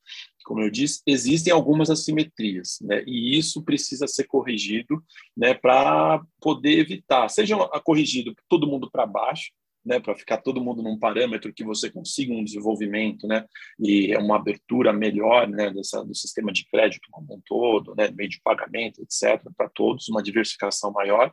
como 0.44 0.60
eu 0.60 0.70
disse, 0.70 1.00
existem 1.06 1.52
algumas 1.52 1.88
assimetrias, 1.88 2.78
né? 2.82 3.02
E 3.06 3.38
isso 3.38 3.62
precisa 3.62 4.06
ser 4.08 4.24
corrigido, 4.24 5.02
né, 5.36 5.54
para 5.54 6.20
poder 6.40 6.78
evitar, 6.80 7.28
seja 7.28 7.56
corrigido 7.84 8.34
todo 8.48 8.66
mundo 8.66 8.90
para 8.90 9.06
baixo, 9.06 9.52
né, 9.84 10.00
para 10.00 10.14
ficar 10.14 10.38
todo 10.38 10.62
mundo 10.62 10.82
num 10.82 10.98
parâmetro 10.98 11.52
que 11.52 11.64
você 11.64 11.90
consiga 11.90 12.32
um 12.32 12.44
desenvolvimento, 12.44 13.26
né, 13.26 13.44
e 13.78 14.16
uma 14.16 14.36
abertura 14.36 14.92
melhor, 14.92 15.48
né, 15.48 15.70
dessa, 15.70 16.04
do 16.04 16.14
sistema 16.14 16.52
de 16.52 16.64
crédito 16.66 17.08
como 17.10 17.34
um 17.34 17.40
todo, 17.46 17.94
né, 17.94 18.10
meio 18.10 18.28
de 18.28 18.40
pagamento, 18.42 19.02
etc, 19.02 19.42
para 19.56 19.68
todos, 19.68 20.08
uma 20.08 20.22
diversificação 20.22 20.92
maior, 20.92 21.32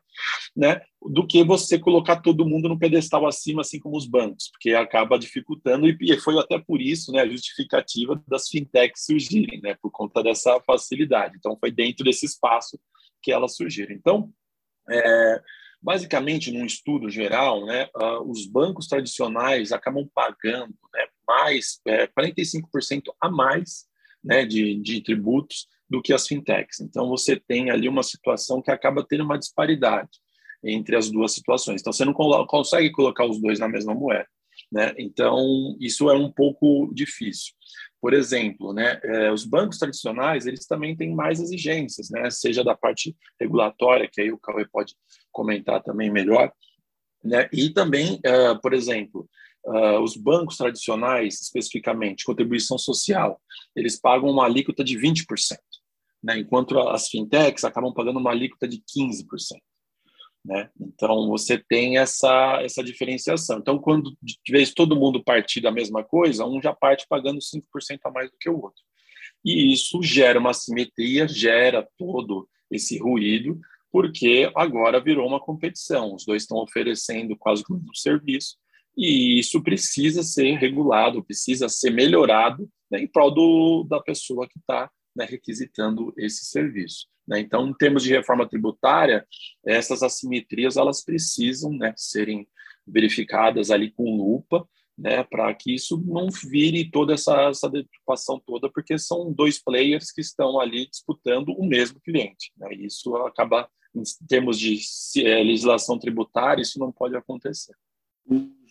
né, 0.55 0.81
do 1.01 1.25
que 1.25 1.43
você 1.43 1.79
colocar 1.79 2.17
todo 2.21 2.45
mundo 2.45 2.67
no 2.67 2.79
pedestal 2.79 3.25
acima, 3.25 3.61
assim 3.61 3.79
como 3.79 3.95
os 3.95 4.07
bancos, 4.07 4.49
porque 4.51 4.71
acaba 4.71 5.17
dificultando 5.17 5.87
e 5.87 6.19
foi 6.19 6.37
até 6.39 6.59
por 6.59 6.81
isso, 6.81 7.11
né, 7.11 7.21
a 7.21 7.27
justificativa 7.27 8.21
das 8.27 8.49
fintechs 8.49 9.05
surgirem, 9.05 9.61
né, 9.61 9.75
por 9.81 9.91
conta 9.91 10.23
dessa 10.23 10.59
facilidade. 10.61 11.35
Então 11.37 11.57
foi 11.59 11.71
dentro 11.71 12.03
desse 12.03 12.25
espaço 12.25 12.79
que 13.21 13.31
elas 13.31 13.55
surgiram. 13.55 13.93
Então, 13.93 14.31
é, 14.89 15.41
Basicamente, 15.81 16.51
num 16.51 16.65
estudo 16.65 17.09
geral, 17.09 17.65
né, 17.65 17.87
uh, 17.95 18.29
os 18.29 18.45
bancos 18.45 18.87
tradicionais 18.87 19.71
acabam 19.71 20.07
pagando 20.13 20.75
né, 20.93 21.07
mais, 21.27 21.79
é, 21.87 22.07
45% 22.07 23.03
a 23.21 23.29
mais 23.29 23.85
né, 24.23 24.45
de, 24.45 24.75
de 24.75 25.01
tributos 25.01 25.67
do 25.89 26.01
que 26.01 26.13
as 26.13 26.27
fintechs. 26.27 26.81
Então, 26.81 27.07
você 27.07 27.35
tem 27.35 27.71
ali 27.71 27.87
uma 27.87 28.03
situação 28.03 28.61
que 28.61 28.71
acaba 28.71 29.05
tendo 29.07 29.23
uma 29.23 29.39
disparidade 29.39 30.09
entre 30.63 30.95
as 30.95 31.09
duas 31.09 31.33
situações. 31.33 31.81
Então, 31.81 31.93
você 31.93 32.03
não 32.03 32.13
consegue 32.13 32.91
colocar 32.91 33.25
os 33.25 33.41
dois 33.41 33.59
na 33.59 33.67
mesma 33.67 33.95
moeda. 33.95 34.27
Né? 34.71 34.93
Então, 34.97 35.75
isso 35.79 36.09
é 36.09 36.17
um 36.17 36.31
pouco 36.31 36.91
difícil. 36.93 37.53
Por 38.01 38.13
exemplo, 38.13 38.73
né, 38.73 38.99
eh, 39.03 39.31
os 39.31 39.43
bancos 39.43 39.77
tradicionais 39.77 40.45
eles 40.45 40.65
também 40.65 40.95
têm 40.95 41.13
mais 41.13 41.41
exigências, 41.41 42.09
né, 42.09 42.29
seja 42.29 42.63
da 42.63 42.75
parte 42.75 43.15
regulatória, 43.39 44.09
que 44.11 44.21
aí 44.21 44.31
o 44.31 44.37
Cauê 44.37 44.65
pode 44.65 44.95
comentar 45.31 45.83
também 45.83 46.09
melhor, 46.09 46.51
né, 47.23 47.49
e 47.51 47.69
também, 47.69 48.15
uh, 48.25 48.59
por 48.61 48.73
exemplo, 48.73 49.29
uh, 49.65 49.99
os 49.99 50.15
bancos 50.15 50.55
tradicionais, 50.55 51.41
especificamente, 51.41 52.23
contribuição 52.23 52.77
social, 52.77 53.41
eles 53.75 53.99
pagam 53.99 54.29
uma 54.29 54.45
alíquota 54.45 54.81
de 54.83 54.97
20%, 54.97 55.57
né, 56.23 56.39
enquanto 56.39 56.79
as 56.79 57.09
fintechs 57.09 57.65
acabam 57.65 57.93
pagando 57.93 58.19
uma 58.19 58.31
alíquota 58.31 58.65
de 58.65 58.77
15%. 58.77 59.25
Né? 60.43 60.69
Então 60.79 61.27
você 61.27 61.57
tem 61.57 61.97
essa 61.97 62.61
essa 62.61 62.83
diferenciação. 62.83 63.59
Então 63.59 63.77
quando 63.77 64.15
de 64.21 64.37
vez 64.49 64.73
todo 64.73 64.95
mundo 64.95 65.23
partir 65.23 65.61
da 65.61 65.71
mesma 65.71 66.03
coisa, 66.03 66.45
um 66.45 66.61
já 66.61 66.73
parte 66.73 67.05
pagando 67.09 67.39
5% 67.39 67.99
a 68.05 68.11
mais 68.11 68.31
do 68.31 68.37
que 68.39 68.49
o 68.49 68.61
outro. 68.61 68.81
E 69.43 69.73
isso 69.73 70.01
gera 70.01 70.39
uma 70.39 70.53
simetria, 70.53 71.27
gera 71.27 71.87
todo 71.97 72.47
esse 72.71 72.97
ruído, 72.97 73.59
porque 73.91 74.51
agora 74.55 75.01
virou 75.01 75.27
uma 75.27 75.39
competição. 75.39 76.13
Os 76.13 76.25
dois 76.25 76.43
estão 76.43 76.57
oferecendo 76.57 77.35
quase 77.37 77.63
o 77.69 77.73
mesmo 77.73 77.95
serviço 77.95 78.57
e 78.97 79.39
isso 79.39 79.61
precisa 79.63 80.23
ser 80.23 80.57
regulado, 80.57 81.23
precisa 81.23 81.69
ser 81.69 81.91
melhorado 81.91 82.69
né, 82.91 82.99
em 82.99 83.07
prol 83.07 83.31
do, 83.31 83.83
da 83.89 84.01
pessoa 84.01 84.47
que 84.47 84.59
está 84.59 84.89
né, 85.15 85.25
requisitando 85.25 86.13
esse 86.17 86.45
serviço. 86.45 87.07
Né? 87.29 87.39
Então, 87.39 87.67
em 87.67 87.73
termos 87.75 88.01
de 88.01 88.09
reforma 88.09 88.49
tributária, 88.49 89.23
essas 89.63 90.01
assimetrias 90.01 90.77
elas 90.77 91.05
precisam 91.05 91.71
né, 91.71 91.93
serem 91.95 92.47
verificadas 92.87 93.69
ali 93.69 93.91
com 93.91 94.17
lupa, 94.17 94.67
né, 94.97 95.23
para 95.23 95.53
que 95.53 95.75
isso 95.75 96.03
não 96.05 96.27
vire 96.29 96.89
toda 96.89 97.13
essa, 97.13 97.43
essa 97.43 97.69
deturpação 97.69 98.41
toda, 98.43 98.69
porque 98.69 98.97
são 98.97 99.31
dois 99.31 99.61
players 99.61 100.11
que 100.11 100.21
estão 100.21 100.59
ali 100.59 100.89
disputando 100.89 101.49
o 101.49 101.65
mesmo 101.65 102.01
cliente. 102.01 102.51
Né? 102.57 102.73
Isso 102.73 103.15
acaba, 103.17 103.69
em 103.95 104.01
termos 104.27 104.59
de 104.59 104.79
é, 105.23 105.43
legislação 105.43 105.99
tributária, 105.99 106.63
isso 106.63 106.79
não 106.79 106.91
pode 106.91 107.15
acontecer. 107.15 107.75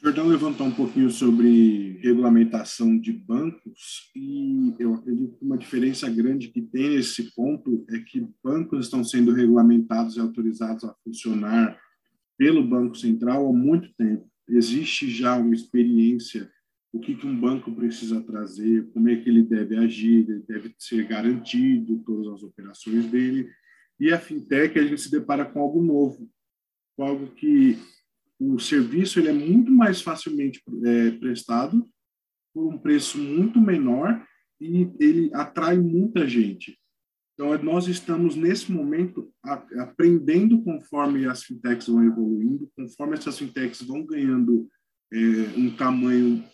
Jordão 0.00 0.28
levantou 0.28 0.64
um 0.64 0.74
pouquinho 0.74 1.10
sobre 1.10 1.98
regulamentação 2.00 2.96
de 2.96 3.12
bancos 3.12 4.12
e 4.14 4.72
eu 4.78 4.94
acredito 4.94 5.36
que 5.36 5.44
uma 5.44 5.58
diferença 5.58 6.08
grande 6.08 6.48
que 6.48 6.62
tem 6.62 6.90
nesse 6.90 7.34
ponto 7.34 7.84
é 7.90 7.98
que 7.98 8.28
bancos 8.42 8.84
estão 8.84 9.02
sendo 9.02 9.32
regulamentados 9.32 10.16
e 10.16 10.20
autorizados 10.20 10.84
a 10.84 10.94
funcionar 11.02 11.76
pelo 12.36 12.64
Banco 12.64 12.94
Central 12.94 13.48
há 13.48 13.52
muito 13.52 13.92
tempo. 13.94 14.30
Existe 14.48 15.10
já 15.10 15.36
uma 15.36 15.54
experiência 15.54 16.48
o 16.92 17.00
que, 17.00 17.16
que 17.16 17.26
um 17.26 17.38
banco 17.38 17.72
precisa 17.72 18.20
trazer, 18.20 18.88
como 18.92 19.08
é 19.08 19.16
que 19.16 19.28
ele 19.28 19.42
deve 19.42 19.76
agir, 19.76 20.30
ele 20.30 20.44
deve 20.46 20.74
ser 20.78 21.06
garantido 21.06 21.98
todas 22.06 22.34
as 22.34 22.42
operações 22.44 23.06
dele. 23.06 23.50
E 23.98 24.12
a 24.12 24.18
fintech 24.18 24.78
a 24.78 24.86
gente 24.86 25.00
se 25.00 25.10
depara 25.10 25.44
com 25.44 25.60
algo 25.60 25.82
novo, 25.82 26.30
com 26.96 27.02
algo 27.02 27.26
que 27.32 27.76
o 28.38 28.58
serviço 28.58 29.18
ele 29.18 29.28
é 29.28 29.32
muito 29.32 29.70
mais 29.70 30.00
facilmente 30.00 30.62
é, 30.84 31.10
prestado 31.12 31.88
por 32.54 32.72
um 32.72 32.78
preço 32.78 33.18
muito 33.18 33.60
menor 33.60 34.24
e 34.60 34.90
ele 35.00 35.30
atrai 35.34 35.78
muita 35.78 36.26
gente. 36.26 36.78
Então, 37.34 37.56
nós 37.62 37.86
estamos, 37.86 38.34
nesse 38.34 38.70
momento, 38.72 39.32
aprendendo 39.78 40.60
conforme 40.62 41.26
as 41.26 41.44
fintechs 41.44 41.86
vão 41.86 42.04
evoluindo, 42.04 42.68
conforme 42.76 43.14
essas 43.14 43.38
fintechs 43.38 43.82
vão 43.82 44.04
ganhando 44.04 44.68
é, 45.12 45.16
um 45.56 45.74
tamanho 45.76 46.44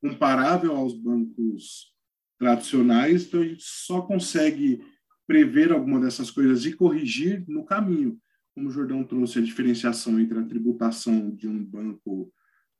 comparável 0.00 0.74
aos 0.74 0.94
bancos 0.94 1.92
tradicionais, 2.38 3.24
então 3.24 3.40
a 3.40 3.44
gente 3.44 3.62
só 3.62 4.02
consegue 4.02 4.84
prever 5.28 5.70
alguma 5.70 6.00
dessas 6.00 6.28
coisas 6.28 6.66
e 6.66 6.72
corrigir 6.72 7.44
no 7.48 7.64
caminho 7.64 8.20
como 8.54 8.68
o 8.68 8.70
Jordão 8.70 9.04
trouxe 9.04 9.38
a 9.38 9.42
diferenciação 9.42 10.18
entre 10.20 10.38
a 10.38 10.44
tributação 10.44 11.30
de 11.30 11.48
um 11.48 11.64
banco 11.64 12.32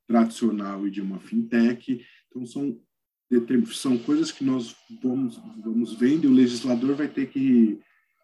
tradicional 0.07 0.87
e 0.87 0.91
de 0.91 1.01
uma 1.01 1.19
fintech. 1.19 2.05
Então, 2.29 2.45
são, 2.45 2.79
são 3.73 3.99
coisas 3.99 4.31
que 4.31 4.45
nós 4.45 4.77
vamos, 5.03 5.41
vamos 5.63 5.95
vendo 5.95 6.25
e 6.25 6.29
o 6.29 6.35
legislador 6.35 6.95
vai 6.95 7.09
ter 7.09 7.29
que 7.29 7.81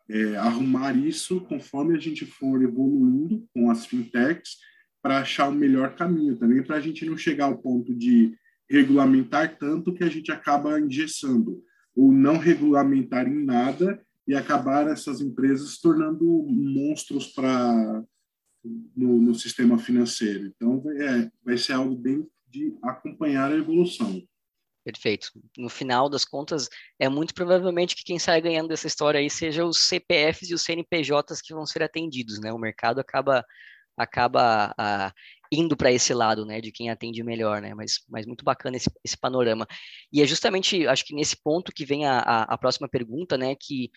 é, 0.09 0.37
arrumar 0.37 0.97
isso 0.97 1.41
conforme 1.43 1.97
a 1.97 2.01
gente 2.01 2.25
for 2.25 2.63
evoluindo 2.63 3.47
com 3.55 3.71
as 3.71 3.87
fintechs 3.87 4.57
para 5.03 5.21
achar 5.21 5.49
o 5.49 5.55
melhor 5.55 5.95
caminho 5.95 6.37
também, 6.37 6.63
para 6.63 6.77
a 6.77 6.81
gente 6.81 7.05
não 7.05 7.17
chegar 7.17 7.47
ao 7.47 7.59
ponto 7.59 7.95
de 7.95 8.37
regulamentar 8.69 9.57
tanto 9.59 9.95
que 9.95 10.05
a 10.05 10.09
gente 10.09 10.31
acaba 10.31 10.79
engessando, 10.81 11.63
ou 11.95 12.13
não 12.13 12.37
regulamentar 12.37 13.27
em 13.27 13.45
nada 13.45 14.01
e 14.29 14.35
acabar 14.35 14.87
essas 14.87 15.23
empresas 15.23 15.71
se 15.71 15.81
tornando 15.81 16.23
monstros 16.47 17.29
para 17.29 18.05
no, 18.95 19.19
no, 19.19 19.35
sistema 19.35 19.79
financeiro. 19.79 20.47
Então, 20.47 20.83
é, 21.01 21.31
vai 21.43 21.57
ser 21.57 21.73
algo 21.73 21.97
bem 21.97 22.29
de 22.47 22.77
acompanhar 22.83 23.51
a 23.51 23.57
evolução. 23.57 24.23
Perfeito. 24.85 25.31
No 25.57 25.71
final 25.71 26.11
das 26.11 26.27
contas, 26.27 26.69
é 26.99 27.09
muito 27.09 27.33
provavelmente 27.33 27.97
que 27.97 28.05
quem 28.05 28.19
sai 28.19 28.41
ganhando 28.43 28.69
dessa 28.69 28.87
história 28.87 29.19
aí 29.19 29.31
seja 29.31 29.65
os 29.65 29.79
CPFs 29.79 30.51
e 30.51 30.55
os 30.55 30.63
CNPJs 30.63 31.41
que 31.43 31.55
vão 31.55 31.65
ser 31.65 31.83
atendidos, 31.83 32.39
né? 32.39 32.53
O 32.53 32.59
mercado 32.59 33.01
acaba 33.01 33.43
acaba 33.97 34.73
ah, 34.79 35.13
indo 35.51 35.77
para 35.77 35.93
esse 35.93 36.13
lado, 36.13 36.45
né, 36.45 36.61
de 36.61 36.71
quem 36.71 36.91
atende 36.91 37.23
melhor, 37.23 37.61
né, 37.61 37.75
mas, 37.75 38.01
mas 38.09 38.27
muito 38.27 38.45
bacana 38.45 38.77
esse, 38.77 38.91
esse 39.05 39.17
panorama. 39.17 39.67
E 40.13 40.23
é 40.23 40.27
justamente, 40.27 40.87
acho 40.87 41.05
que 41.05 41.15
nesse 41.15 41.37
ponto 41.43 41.73
que 41.73 41.85
vem 41.85 42.07
a, 42.07 42.19
a, 42.19 42.43
a 42.43 42.59
próxima 42.59 42.89
pergunta, 42.89 43.37
né, 43.37 43.55
que 43.55 43.91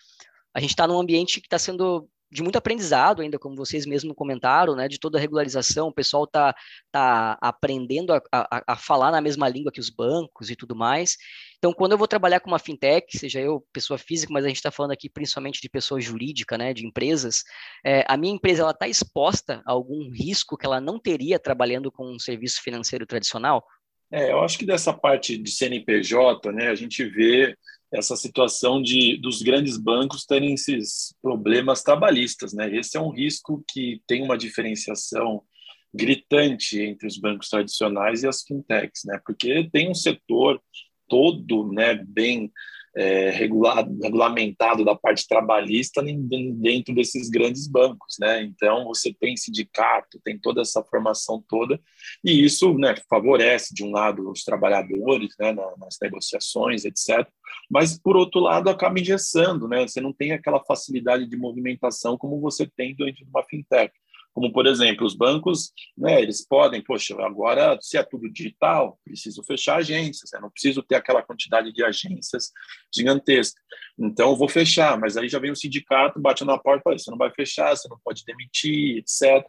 a 0.54 0.60
gente 0.60 0.70
está 0.70 0.86
num 0.86 1.00
ambiente 1.00 1.40
que 1.40 1.46
está 1.46 1.58
sendo 1.58 2.08
de 2.32 2.42
muito 2.42 2.56
aprendizado 2.56 3.20
ainda, 3.20 3.38
como 3.38 3.54
vocês 3.54 3.84
mesmos 3.84 4.16
comentaram, 4.16 4.74
né, 4.74 4.88
de 4.88 4.98
toda 4.98 5.18
a 5.18 5.20
regularização, 5.20 5.88
o 5.88 5.92
pessoal 5.92 6.24
está 6.24 6.54
tá 6.90 7.36
aprendendo 7.42 8.14
a, 8.14 8.22
a, 8.32 8.62
a, 8.68 8.76
falar 8.76 9.10
na 9.10 9.20
mesma 9.20 9.46
língua 9.50 9.70
que 9.70 9.80
os 9.80 9.90
bancos 9.90 10.48
e 10.48 10.56
tudo 10.56 10.74
mais. 10.74 11.18
Então, 11.58 11.74
quando 11.74 11.92
eu 11.92 11.98
vou 11.98 12.08
trabalhar 12.08 12.40
com 12.40 12.50
uma 12.50 12.58
fintech, 12.58 13.18
seja 13.18 13.38
eu 13.38 13.62
pessoa 13.70 13.98
física, 13.98 14.32
mas 14.32 14.46
a 14.46 14.48
gente 14.48 14.56
está 14.56 14.70
falando 14.70 14.92
aqui 14.92 15.10
principalmente 15.10 15.60
de 15.60 15.68
pessoa 15.68 16.00
jurídica, 16.00 16.56
né, 16.56 16.72
de 16.72 16.86
empresas, 16.86 17.44
é, 17.84 18.02
a 18.08 18.16
minha 18.16 18.34
empresa 18.34 18.68
está 18.70 18.88
exposta 18.88 19.62
a 19.66 19.72
algum 19.72 20.10
risco 20.10 20.56
que 20.56 20.64
ela 20.64 20.80
não 20.80 20.98
teria 20.98 21.38
trabalhando 21.38 21.92
com 21.92 22.14
um 22.14 22.18
serviço 22.18 22.62
financeiro 22.62 23.06
tradicional? 23.06 23.62
É, 24.10 24.32
eu 24.32 24.40
acho 24.40 24.58
que 24.58 24.64
dessa 24.64 24.92
parte 24.92 25.36
de 25.36 25.50
CNPJ, 25.50 26.50
né, 26.50 26.68
a 26.68 26.74
gente 26.74 27.04
vê 27.04 27.54
essa 27.92 28.16
situação 28.16 28.82
de 28.82 29.16
dos 29.18 29.42
grandes 29.42 29.76
bancos 29.76 30.24
terem 30.24 30.54
esses 30.54 31.14
problemas 31.20 31.82
trabalhistas, 31.82 32.52
né? 32.52 32.74
Esse 32.74 32.96
é 32.96 33.00
um 33.00 33.10
risco 33.10 33.62
que 33.68 34.00
tem 34.06 34.22
uma 34.22 34.38
diferenciação 34.38 35.42
gritante 35.94 36.80
entre 36.80 37.06
os 37.06 37.18
bancos 37.18 37.48
tradicionais 37.48 38.22
e 38.22 38.28
as 38.28 38.42
fintechs, 38.42 39.02
né? 39.04 39.20
Porque 39.24 39.68
tem 39.70 39.90
um 39.90 39.94
setor 39.94 40.60
todo, 41.06 41.70
né, 41.70 41.94
bem 41.94 42.50
é, 42.94 43.30
regulado, 43.30 43.96
regulamentado 44.02 44.84
da 44.84 44.94
parte 44.94 45.26
trabalhista 45.26 46.02
dentro 46.02 46.94
desses 46.94 47.30
grandes 47.30 47.66
bancos, 47.66 48.16
né? 48.20 48.42
Então 48.42 48.84
você 48.84 49.12
tem 49.12 49.36
sindicato, 49.36 50.20
tem 50.22 50.38
toda 50.38 50.60
essa 50.60 50.82
formação 50.84 51.42
toda 51.48 51.80
e 52.24 52.44
isso, 52.44 52.74
né, 52.74 52.94
favorece 53.08 53.74
de 53.74 53.82
um 53.82 53.90
lado 53.90 54.30
os 54.30 54.44
trabalhadores, 54.44 55.34
né, 55.38 55.52
nas 55.52 55.98
negociações, 56.00 56.84
etc. 56.84 57.26
Mas 57.70 57.98
por 57.98 58.16
outro 58.16 58.40
lado 58.40 58.68
acaba 58.68 59.00
engessando, 59.00 59.66
né? 59.66 59.86
Você 59.86 60.00
não 60.00 60.12
tem 60.12 60.32
aquela 60.32 60.62
facilidade 60.62 61.26
de 61.26 61.36
movimentação 61.36 62.18
como 62.18 62.40
você 62.40 62.66
tem 62.76 62.94
dentro 62.94 63.24
de 63.24 63.30
uma 63.30 63.42
fintech. 63.44 63.92
Como, 64.34 64.50
por 64.50 64.66
exemplo, 64.66 65.06
os 65.06 65.14
bancos, 65.14 65.72
né, 65.96 66.20
eles 66.20 66.46
podem, 66.46 66.82
poxa, 66.82 67.14
agora, 67.20 67.78
se 67.82 67.98
é 67.98 68.02
tudo 68.02 68.32
digital, 68.32 68.98
preciso 69.04 69.42
fechar 69.44 69.76
agências, 69.76 70.32
eu 70.32 70.40
não 70.40 70.50
preciso 70.50 70.82
ter 70.82 70.94
aquela 70.94 71.22
quantidade 71.22 71.72
de 71.72 71.84
agências 71.84 72.50
gigantesca. 72.94 73.60
Então, 73.98 74.36
vou 74.36 74.48
fechar, 74.48 74.98
mas 74.98 75.16
aí 75.16 75.28
já 75.28 75.38
vem 75.38 75.50
o 75.50 75.56
sindicato, 75.56 76.20
bate 76.20 76.44
na 76.44 76.58
porta 76.58 76.80
e 76.80 76.82
fala, 76.82 76.98
você 76.98 77.10
não 77.10 77.18
vai 77.18 77.30
fechar, 77.30 77.76
você 77.76 77.88
não 77.88 77.98
pode 78.02 78.24
demitir, 78.24 78.98
etc. 78.98 79.46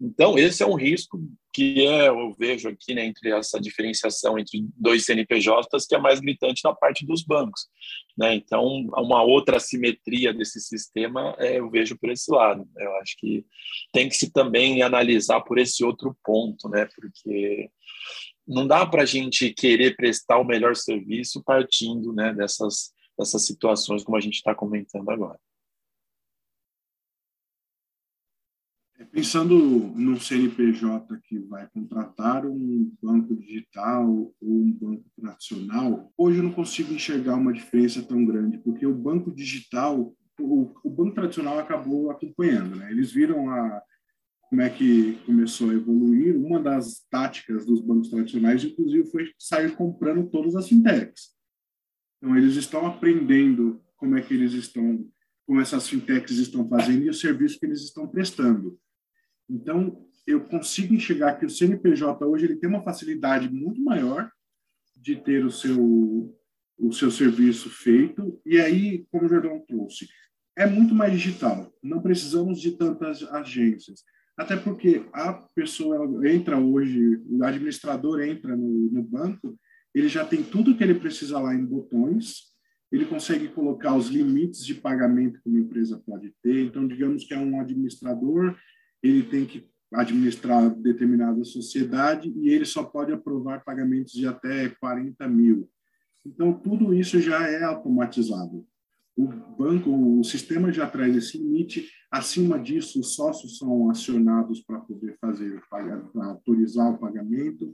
Então, 0.00 0.38
esse 0.38 0.62
é 0.62 0.66
um 0.66 0.74
risco 0.74 1.18
que 1.52 1.86
é, 1.86 2.08
eu 2.08 2.34
vejo 2.38 2.68
aqui 2.68 2.92
né, 2.92 3.06
entre 3.06 3.30
essa 3.30 3.58
diferenciação 3.58 4.38
entre 4.38 4.66
dois 4.76 5.06
CNPJs, 5.06 5.86
que 5.88 5.94
é 5.94 5.98
mais 5.98 6.20
gritante 6.20 6.60
na 6.62 6.74
parte 6.74 7.06
dos 7.06 7.24
bancos. 7.24 7.66
Né? 8.16 8.34
Então, 8.34 8.62
uma 8.94 9.22
outra 9.22 9.58
simetria 9.58 10.34
desse 10.34 10.60
sistema 10.60 11.34
é, 11.38 11.58
eu 11.58 11.70
vejo 11.70 11.96
por 11.98 12.10
esse 12.10 12.30
lado. 12.30 12.68
Eu 12.76 12.94
acho 12.96 13.16
que 13.16 13.44
tem 13.90 14.08
que 14.08 14.16
se 14.16 14.30
também 14.30 14.82
analisar 14.82 15.40
por 15.40 15.58
esse 15.58 15.82
outro 15.82 16.14
ponto, 16.22 16.68
né? 16.68 16.86
porque 16.94 17.70
não 18.46 18.66
dá 18.66 18.86
para 18.86 19.02
a 19.02 19.06
gente 19.06 19.52
querer 19.52 19.96
prestar 19.96 20.38
o 20.38 20.44
melhor 20.44 20.76
serviço 20.76 21.42
partindo 21.42 22.12
né, 22.12 22.32
dessas, 22.32 22.92
dessas 23.18 23.44
situações 23.44 24.04
como 24.04 24.16
a 24.16 24.20
gente 24.20 24.34
está 24.34 24.54
comentando 24.54 25.10
agora. 25.10 25.38
Pensando 29.12 29.54
num 29.94 30.18
CNPJ 30.18 31.18
que 31.24 31.38
vai 31.38 31.66
contratar 31.68 32.46
um 32.46 32.92
banco 33.02 33.34
digital 33.34 34.08
ou 34.08 34.34
um 34.40 34.72
banco 34.72 35.04
tradicional, 35.18 36.12
hoje 36.16 36.38
eu 36.38 36.44
não 36.44 36.52
consigo 36.52 36.92
enxergar 36.92 37.34
uma 37.34 37.52
diferença 37.52 38.02
tão 38.02 38.24
grande, 38.24 38.58
porque 38.58 38.86
o 38.86 38.94
banco 38.94 39.30
digital, 39.30 40.14
o, 40.40 40.70
o 40.82 40.90
banco 40.90 41.14
tradicional 41.14 41.58
acabou 41.58 42.10
acompanhando, 42.10 42.76
né? 42.76 42.90
Eles 42.90 43.12
viram 43.12 43.50
a, 43.50 43.82
como 44.48 44.62
é 44.62 44.70
que 44.70 45.14
começou 45.26 45.70
a 45.70 45.74
evoluir. 45.74 46.36
Uma 46.36 46.60
das 46.60 47.04
táticas 47.10 47.66
dos 47.66 47.80
bancos 47.80 48.08
tradicionais, 48.08 48.64
inclusive, 48.64 49.10
foi 49.10 49.30
sair 49.38 49.74
comprando 49.74 50.28
todas 50.28 50.54
as 50.54 50.68
fintechs. 50.68 51.34
Então, 52.18 52.36
eles 52.36 52.56
estão 52.56 52.86
aprendendo 52.86 53.82
como 53.96 54.16
é 54.16 54.22
que 54.22 54.34
eles 54.34 54.52
estão, 54.52 55.06
como 55.46 55.60
essas 55.60 55.88
fintechs 55.88 56.38
estão 56.38 56.68
fazendo 56.68 57.04
e 57.04 57.10
o 57.10 57.14
serviço 57.14 57.58
que 57.58 57.66
eles 57.66 57.82
estão 57.82 58.06
prestando. 58.06 58.78
Então, 59.48 60.06
eu 60.26 60.40
consigo 60.44 60.94
enxergar 60.94 61.36
que 61.36 61.46
o 61.46 61.50
CNPJ 61.50 62.26
hoje 62.26 62.46
ele 62.46 62.56
tem 62.56 62.68
uma 62.68 62.82
facilidade 62.82 63.48
muito 63.48 63.82
maior 63.82 64.30
de 64.96 65.16
ter 65.16 65.44
o 65.44 65.50
seu 65.50 66.34
o 66.78 66.92
seu 66.92 67.10
serviço 67.10 67.70
feito 67.70 68.38
e 68.44 68.58
aí, 68.58 69.06
como 69.10 69.24
o 69.24 69.28
Jordão 69.28 69.64
trouxe, 69.66 70.06
é 70.54 70.66
muito 70.66 70.94
mais 70.94 71.12
digital. 71.12 71.72
Não 71.82 72.02
precisamos 72.02 72.60
de 72.60 72.72
tantas 72.72 73.22
agências, 73.22 74.04
até 74.36 74.56
porque 74.56 75.04
a 75.12 75.32
pessoa 75.32 76.28
entra 76.28 76.58
hoje, 76.58 77.22
o 77.28 77.42
administrador 77.44 78.20
entra 78.20 78.56
no, 78.56 78.90
no 78.90 79.02
banco, 79.02 79.58
ele 79.94 80.08
já 80.08 80.24
tem 80.24 80.42
tudo 80.42 80.76
que 80.76 80.84
ele 80.84 80.94
precisa 80.94 81.38
lá 81.38 81.54
em 81.54 81.64
botões. 81.64 82.54
Ele 82.92 83.06
consegue 83.06 83.48
colocar 83.48 83.94
os 83.96 84.08
limites 84.08 84.64
de 84.64 84.74
pagamento 84.74 85.40
que 85.42 85.48
uma 85.48 85.58
empresa 85.58 86.00
pode 86.06 86.34
ter. 86.42 86.64
Então, 86.66 86.86
digamos 86.86 87.24
que 87.24 87.34
é 87.34 87.38
um 87.38 87.60
administrador 87.60 88.56
ele 89.02 89.22
tem 89.22 89.46
que 89.46 89.68
administrar 89.92 90.68
determinada 90.70 91.44
sociedade 91.44 92.32
e 92.36 92.48
ele 92.48 92.64
só 92.64 92.82
pode 92.82 93.12
aprovar 93.12 93.64
pagamentos 93.64 94.12
de 94.12 94.26
até 94.26 94.68
40 94.68 95.28
mil. 95.28 95.70
Então, 96.24 96.52
tudo 96.52 96.92
isso 96.92 97.20
já 97.20 97.46
é 97.48 97.62
automatizado. 97.62 98.66
O 99.16 99.26
banco, 99.26 100.20
o 100.20 100.22
sistema 100.22 100.70
já 100.70 100.86
traz 100.86 101.16
esse 101.16 101.38
limite. 101.38 101.88
Acima 102.10 102.58
disso, 102.58 103.00
os 103.00 103.14
sócios 103.14 103.56
são 103.56 103.90
acionados 103.90 104.60
para 104.60 104.78
poder 104.80 105.16
fazer, 105.18 105.60
autorizar 106.16 106.92
o 106.92 106.98
pagamento. 106.98 107.72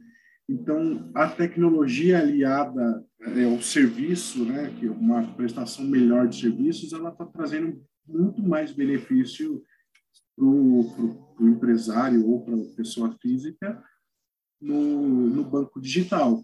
Então, 0.49 1.11
a 1.15 1.29
tecnologia 1.29 2.19
aliada 2.19 3.05
ao 3.51 3.61
serviço, 3.61 4.45
né, 4.45 4.73
que 4.79 4.87
é 4.87 4.91
uma 4.91 5.23
prestação 5.35 5.85
melhor 5.85 6.29
de 6.29 6.41
serviços, 6.41 6.93
ela 6.93 7.11
está 7.11 7.25
trazendo 7.25 7.83
muito 8.07 8.43
mais 8.43 8.73
benefício 8.73 9.63
para 10.37 10.45
o 10.45 11.49
empresário 11.49 12.27
ou 12.27 12.45
para 12.45 12.55
a 12.55 12.77
pessoa 12.77 13.17
física 13.21 13.83
no, 14.61 15.29
no 15.29 15.45
banco 15.45 15.81
digital. 15.81 16.43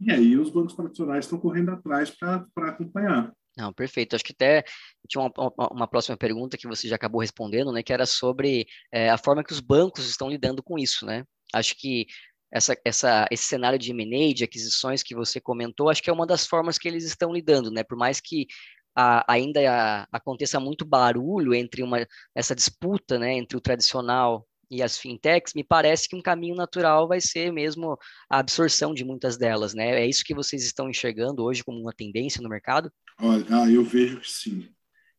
E 0.00 0.10
aí 0.10 0.36
os 0.36 0.50
bancos 0.50 0.74
tradicionais 0.74 1.24
estão 1.24 1.38
correndo 1.38 1.70
atrás 1.70 2.10
para 2.10 2.46
acompanhar. 2.56 3.32
Não, 3.56 3.72
perfeito. 3.72 4.16
Acho 4.16 4.24
que 4.24 4.32
até 4.32 4.64
tinha 5.08 5.22
uma, 5.22 5.32
uma, 5.70 5.88
próxima 5.88 6.16
pergunta 6.16 6.56
que 6.56 6.66
você 6.66 6.88
já 6.88 6.96
acabou 6.96 7.20
respondendo, 7.20 7.70
né? 7.72 7.82
Que 7.82 7.92
era 7.92 8.06
sobre 8.06 8.66
é, 8.90 9.10
a 9.10 9.18
forma 9.18 9.44
que 9.44 9.52
os 9.52 9.60
bancos 9.60 10.08
estão 10.08 10.30
lidando 10.30 10.62
com 10.62 10.78
isso, 10.78 11.04
né? 11.04 11.24
Acho 11.52 11.76
que 11.76 12.06
essa, 12.50 12.76
essa, 12.84 13.26
esse 13.30 13.44
cenário 13.44 13.78
de 13.78 13.90
M&A, 13.90 14.34
de 14.34 14.44
aquisições 14.44 15.02
que 15.02 15.14
você 15.14 15.40
comentou, 15.40 15.90
acho 15.90 16.02
que 16.02 16.10
é 16.10 16.12
uma 16.12 16.26
das 16.26 16.46
formas 16.46 16.78
que 16.78 16.88
eles 16.88 17.04
estão 17.04 17.32
lidando, 17.32 17.70
né? 17.70 17.82
Por 17.84 17.96
mais 17.96 18.20
que 18.20 18.46
a, 18.94 19.24
ainda 19.32 19.60
a, 19.70 20.06
aconteça 20.12 20.60
muito 20.60 20.84
barulho 20.84 21.54
entre 21.54 21.82
uma, 21.82 22.06
essa 22.34 22.54
disputa 22.54 23.18
né, 23.18 23.34
entre 23.34 23.56
o 23.56 23.60
tradicional 23.60 24.46
e 24.72 24.82
as 24.82 24.96
fintechs, 24.96 25.52
me 25.54 25.62
parece 25.62 26.08
que 26.08 26.16
um 26.16 26.22
caminho 26.22 26.54
natural 26.54 27.06
vai 27.06 27.20
ser 27.20 27.52
mesmo 27.52 27.98
a 28.30 28.38
absorção 28.38 28.94
de 28.94 29.04
muitas 29.04 29.36
delas, 29.36 29.74
né? 29.74 30.00
É 30.00 30.08
isso 30.08 30.24
que 30.24 30.34
vocês 30.34 30.64
estão 30.64 30.88
enxergando 30.88 31.44
hoje 31.44 31.62
como 31.62 31.78
uma 31.78 31.92
tendência 31.92 32.40
no 32.40 32.48
mercado? 32.48 32.90
Olha, 33.20 33.44
ah, 33.50 33.70
eu 33.70 33.84
vejo 33.84 34.18
que 34.18 34.30
sim. 34.30 34.70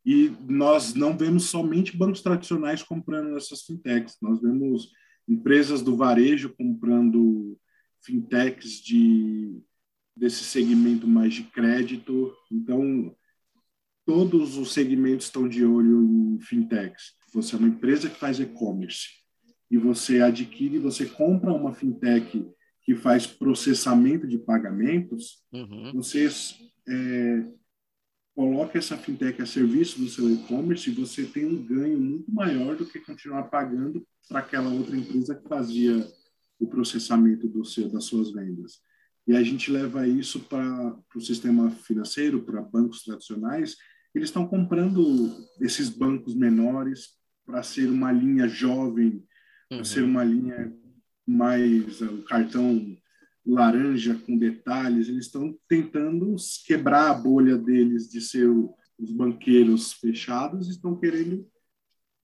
E 0.04 0.36
nós 0.50 0.96
não 0.96 1.16
vemos 1.16 1.44
somente 1.46 1.96
bancos 1.96 2.24
tradicionais 2.24 2.82
comprando 2.82 3.38
essas 3.38 3.62
fintechs, 3.62 4.18
nós 4.20 4.42
vemos 4.42 4.90
empresas 5.30 5.84
do 5.84 5.96
varejo 5.96 6.56
comprando 6.58 7.56
fintechs 8.02 8.82
de 8.82 9.62
desse 10.16 10.44
segmento 10.44 11.08
mais 11.08 11.34
de 11.34 11.44
crédito. 11.44 12.36
Então, 12.52 13.16
todos 14.06 14.58
os 14.58 14.74
segmentos 14.74 15.28
estão 15.28 15.48
de 15.48 15.64
olho 15.64 16.04
em 16.04 16.40
fintechs. 16.40 17.14
Você 17.34 17.56
é 17.56 17.60
uma 17.60 17.68
empresa 17.68 18.10
que 18.10 18.20
faz 18.20 18.40
e-commerce 18.40 19.23
e 19.74 19.78
você 19.80 20.22
adquire, 20.22 20.78
você 20.78 21.08
compra 21.08 21.52
uma 21.52 21.74
fintech 21.74 22.48
que 22.84 22.94
faz 22.94 23.26
processamento 23.26 24.28
de 24.28 24.38
pagamentos, 24.38 25.44
uhum. 25.52 25.94
você 25.96 26.30
é, 26.88 27.52
coloca 28.36 28.78
essa 28.78 28.96
fintech 28.96 29.42
a 29.42 29.48
serviço 29.48 29.98
do 29.98 30.08
seu 30.08 30.32
e-commerce 30.32 30.92
e 30.92 30.94
você 30.94 31.26
tem 31.26 31.48
um 31.48 31.66
ganho 31.66 32.00
muito 32.00 32.32
maior 32.32 32.76
do 32.76 32.86
que 32.86 33.00
continuar 33.00 33.46
pagando 33.46 34.06
para 34.30 34.42
aquela 34.42 34.70
outra 34.70 34.96
empresa 34.96 35.34
que 35.34 35.50
fazia 35.50 36.08
o 36.60 36.68
processamento 36.68 37.48
do 37.48 37.66
seu, 37.66 37.90
das 37.90 38.04
suas 38.04 38.32
vendas. 38.32 38.74
E 39.26 39.36
a 39.36 39.42
gente 39.42 39.72
leva 39.72 40.08
isso 40.08 40.42
para 40.42 40.96
o 41.16 41.20
sistema 41.20 41.72
financeiro, 41.72 42.44
para 42.44 42.62
bancos 42.62 43.02
tradicionais, 43.04 43.76
eles 44.14 44.30
estão 44.30 44.48
comprando 44.48 45.36
esses 45.60 45.90
bancos 45.90 46.36
menores 46.36 47.14
para 47.44 47.64
ser 47.64 47.90
uma 47.90 48.12
linha 48.12 48.48
jovem, 48.48 49.26
uhum. 49.78 49.86
ser 49.86 50.04
uma 50.04 50.24
linha 50.24 50.74
mais 51.26 52.02
o 52.02 52.24
cartão 52.24 52.98
laranja 53.46 54.16
com 54.26 54.38
detalhes. 54.38 55.08
Eles 55.08 55.26
estão 55.26 55.58
tentando 55.68 56.36
quebrar 56.66 57.10
a 57.10 57.14
bolha 57.14 57.58
deles 57.58 58.10
de 58.10 58.22
ser 58.22 58.48
os 58.48 59.12
banqueiros 59.12 59.94
fechados, 59.94 60.70
estão 60.70 60.96
querendo 60.96 61.46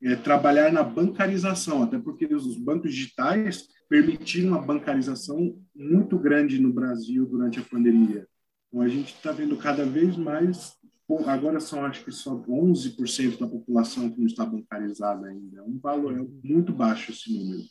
é, 0.01 0.15
trabalhar 0.15 0.71
na 0.71 0.83
bancarização, 0.83 1.83
até 1.83 1.99
porque 1.99 2.25
os 2.25 2.57
bancos 2.57 2.93
digitais 2.93 3.67
permitiram 3.89 4.49
uma 4.49 4.61
bancarização 4.61 5.59
muito 5.75 6.17
grande 6.17 6.59
no 6.59 6.71
Brasil 6.71 7.25
durante 7.25 7.59
a 7.59 7.63
pandemia. 7.63 8.27
Então, 8.67 8.81
a 8.81 8.87
gente 8.87 9.15
está 9.15 9.31
vendo 9.31 9.57
cada 9.57 9.83
vez 9.83 10.15
mais 10.15 10.73
agora 11.25 11.59
são 11.59 11.85
acho 11.85 12.03
que 12.03 12.11
só 12.11 12.35
11% 12.35 13.39
da 13.39 13.47
população 13.47 14.09
que 14.09 14.19
não 14.19 14.27
está 14.27 14.45
bancarizada 14.45 15.27
ainda. 15.27 15.59
É 15.59 15.63
um 15.63 15.79
valor 15.79 16.17
é 16.17 16.47
muito 16.47 16.71
baixo 16.71 17.11
esse 17.11 17.33
número. 17.33 17.63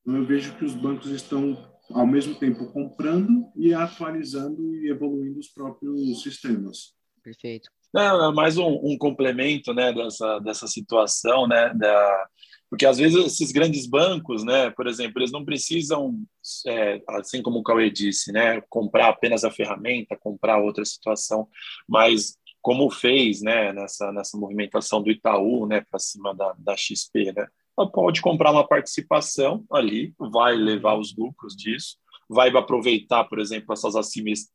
Então 0.00 0.16
eu 0.16 0.24
vejo 0.24 0.56
que 0.56 0.64
os 0.64 0.74
bancos 0.74 1.10
estão 1.10 1.56
ao 1.90 2.06
mesmo 2.06 2.34
tempo 2.36 2.66
comprando 2.72 3.50
e 3.56 3.72
atualizando 3.74 4.74
e 4.74 4.88
evoluindo 4.88 5.38
os 5.38 5.48
próprios 5.48 6.22
sistemas. 6.22 6.94
Perfeito. 7.22 7.68
Não, 7.92 8.30
é 8.30 8.34
mais 8.34 8.58
um, 8.58 8.78
um, 8.82 8.96
complemento 8.98 9.72
né, 9.72 9.92
dessa, 9.92 10.38
dessa 10.40 10.66
situação 10.66 11.46
né, 11.48 11.72
da, 11.74 12.28
Porque 12.68 12.84
às 12.84 12.98
vezes 12.98 13.24
esses 13.24 13.52
grandes 13.52 13.86
bancos, 13.86 14.44
né, 14.44 14.70
por 14.70 14.86
exemplo, 14.86 15.20
eles 15.20 15.32
não 15.32 15.44
precisam, 15.44 16.20
é, 16.66 17.00
assim 17.10 17.40
como 17.42 17.60
o 17.60 17.62
Cauê 17.62 17.90
disse, 17.90 18.32
né, 18.32 18.60
comprar 18.68 19.08
apenas 19.08 19.44
a 19.44 19.50
ferramenta, 19.50 20.16
comprar 20.16 20.58
outra 20.58 20.84
situação, 20.84 21.48
mas 21.88 22.36
como 22.60 22.90
fez, 22.90 23.40
né, 23.42 23.72
nessa 23.72 24.10
nessa 24.12 24.36
movimentação 24.36 25.00
do 25.00 25.10
Itaú, 25.10 25.66
né, 25.66 25.84
para 25.88 26.00
cima 26.00 26.34
da, 26.34 26.52
da 26.58 26.76
XP, 26.76 27.32
né, 27.32 27.46
ela 27.78 27.90
pode 27.90 28.20
comprar 28.20 28.50
uma 28.50 28.66
participação 28.66 29.64
ali, 29.70 30.12
vai 30.18 30.56
levar 30.56 30.98
os 30.98 31.14
lucros 31.16 31.54
disso, 31.54 31.96
vai 32.28 32.48
aproveitar, 32.48 33.24
por 33.24 33.38
exemplo, 33.38 33.72
essas 33.72 33.94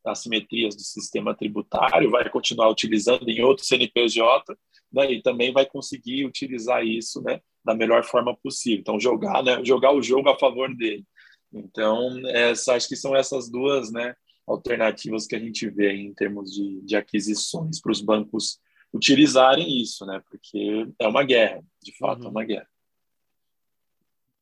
assimetrias 0.05 0.75
do 0.75 0.81
sistema 0.81 1.33
tributário, 1.33 2.11
vai 2.11 2.29
continuar 2.29 2.69
utilizando 2.69 3.29
em 3.29 3.41
outro 3.41 3.63
CNPJ, 3.63 4.57
né, 4.91 5.11
e 5.11 5.21
também 5.21 5.51
vai 5.51 5.65
conseguir 5.65 6.25
utilizar 6.25 6.85
isso, 6.85 7.21
né, 7.21 7.41
da 7.63 7.73
melhor 7.73 8.03
forma 8.03 8.35
possível. 8.37 8.79
Então, 8.79 8.99
jogar, 8.99 9.43
né, 9.43 9.63
jogar 9.63 9.93
o 9.93 10.01
jogo 10.01 10.29
a 10.29 10.37
favor 10.37 10.73
dele. 10.75 11.05
Então, 11.53 12.21
essa, 12.27 12.75
acho 12.75 12.87
que 12.87 12.95
são 12.95 13.15
essas 13.15 13.49
duas, 13.49 13.91
né, 13.91 14.15
alternativas 14.47 15.27
que 15.27 15.35
a 15.35 15.39
gente 15.39 15.69
vê 15.69 15.93
em 15.93 16.13
termos 16.13 16.51
de, 16.51 16.81
de 16.81 16.95
aquisições 16.95 17.79
para 17.79 17.91
os 17.91 18.01
bancos 18.01 18.59
utilizarem 18.93 19.81
isso, 19.81 20.05
né, 20.05 20.21
porque 20.29 20.87
é 20.99 21.07
uma 21.07 21.23
guerra, 21.23 21.63
de 21.81 21.97
fato, 21.97 22.21
uhum. 22.21 22.27
é 22.27 22.31
uma 22.31 22.43
guerra. 22.43 22.67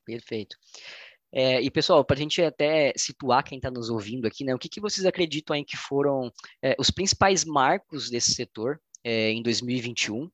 Perfeito. 0.06 0.58
É, 1.32 1.62
e 1.62 1.70
pessoal, 1.70 2.04
para 2.04 2.16
a 2.16 2.20
gente 2.20 2.42
até 2.42 2.92
situar 2.98 3.44
quem 3.44 3.60
está 3.60 3.70
nos 3.70 3.90
ouvindo 3.90 4.26
aqui, 4.26 4.44
né, 4.44 4.56
o 4.56 4.58
que, 4.58 4.68
que 4.68 4.82
vocês 4.82 5.06
acreditam 5.06 5.56
aí 5.56 5.64
que 5.64 5.78
foram 5.78 6.32
é, 6.62 6.76
os 6.80 6.90
principais 6.90 7.46
marcos 7.46 8.10
desse 8.10 8.34
setor 8.34 8.82
é, 9.04 9.32
em 9.32 9.44
2021? 9.44 10.30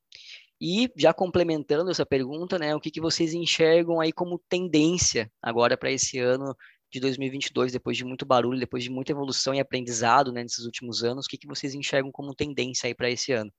E 0.60 0.90
já 0.96 1.14
complementando 1.14 1.92
essa 1.92 2.06
pergunta, 2.06 2.58
né, 2.58 2.74
o 2.76 2.80
que, 2.80 2.90
que 2.90 3.02
vocês 3.02 3.34
enxergam 3.34 4.00
aí 4.00 4.12
como 4.12 4.42
tendência 4.50 5.30
agora 5.42 5.76
para 5.76 5.92
esse 5.92 6.18
ano 6.18 6.56
de 6.92 7.00
2022, 7.00 7.74
depois 7.74 7.98
de 7.98 8.06
muito 8.06 8.26
barulho, 8.26 8.60
depois 8.60 8.84
de 8.84 8.90
muita 8.90 9.12
evolução 9.12 9.54
e 9.54 9.60
aprendizado 9.60 10.32
né, 10.32 10.44
nesses 10.44 10.66
últimos 10.66 11.04
anos, 11.04 11.26
o 11.26 11.30
que, 11.30 11.38
que 11.38 11.48
vocês 11.48 11.76
enxergam 11.76 12.12
como 12.12 12.34
tendência 12.34 12.88
aí 12.88 12.96
para 12.96 13.10
esse 13.10 13.34
ano? 13.34 13.52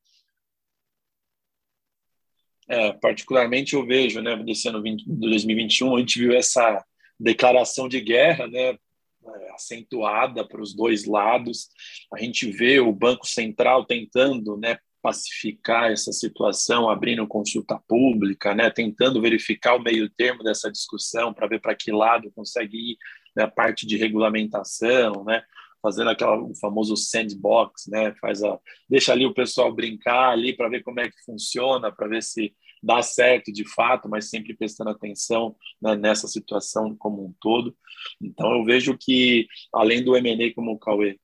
É, 2.69 2.93
particularmente 2.95 3.75
eu 3.75 3.87
vejo, 3.87 4.21
né, 4.21 4.35
desse 4.43 4.69
ano 4.69 4.83
20, 4.83 5.05
de 5.05 5.29
2021, 5.29 5.97
a 5.97 6.01
gente 6.01 6.19
viu 6.19 6.33
essa 6.33 6.85
declaração 7.21 7.89
de 7.89 8.01
guerra, 8.01 8.47
né, 8.49 8.71
é, 8.71 9.51
acentuada 9.55 10.47
para 10.47 10.61
os 10.61 10.75
dois 10.75 11.05
lados. 11.05 11.69
A 12.13 12.19
gente 12.19 12.51
vê 12.51 12.81
o 12.81 12.93
Banco 12.93 13.27
Central 13.27 13.85
tentando, 13.85 14.57
né, 14.57 14.79
pacificar 15.07 15.93
essa 15.93 16.11
situação, 16.11 16.91
abrindo 16.91 17.25
consulta 17.29 17.81
pública, 17.87 18.53
né, 18.57 18.69
tentando 18.71 19.21
verificar 19.21 19.77
o 19.77 19.81
meio 19.81 20.11
termo 20.11 20.43
dessa 20.43 20.69
discussão 20.69 21.33
para 21.33 21.47
ver 21.47 21.61
para 21.61 21.77
que 21.77 21.93
lado 21.93 22.33
consegue 22.35 22.77
ir 22.77 22.97
né, 23.37 23.45
a 23.45 23.49
parte 23.49 23.87
de 23.87 23.97
regulamentação, 23.97 25.23
né, 25.23 25.45
fazendo 25.81 26.11
aquela 26.11 26.43
o 26.43 26.57
famoso 26.57 26.97
sandbox, 26.97 27.87
né, 27.87 28.17
faz 28.21 28.43
a 28.43 28.59
deixa 28.91 29.13
ali 29.13 29.25
o 29.25 29.33
pessoal 29.33 29.73
brincar 29.73 30.31
ali 30.31 30.57
para 30.57 30.69
ver 30.69 30.83
como 30.83 30.99
é 30.99 31.09
que 31.09 31.25
funciona, 31.25 31.93
para 31.93 32.09
ver 32.09 32.25
se 32.25 32.53
dá 32.83 33.01
certo 33.01 33.53
de 33.53 33.65
fato, 33.65 34.09
mas 34.09 34.29
sempre 34.29 34.57
prestando 34.57 34.91
atenção 34.91 35.55
né, 35.81 35.95
nessa 35.95 36.27
situação 36.27 36.97
como 36.97 37.25
um 37.25 37.35
todo. 37.41 37.77
Então, 38.21 38.57
eu 38.57 38.65
vejo 38.65 38.99
que, 38.99 39.47
além 39.73 40.03
do 40.03 40.17
M&A, 40.17 40.53
como 40.53 40.73
o 40.73 40.79
Cauê 40.81 41.17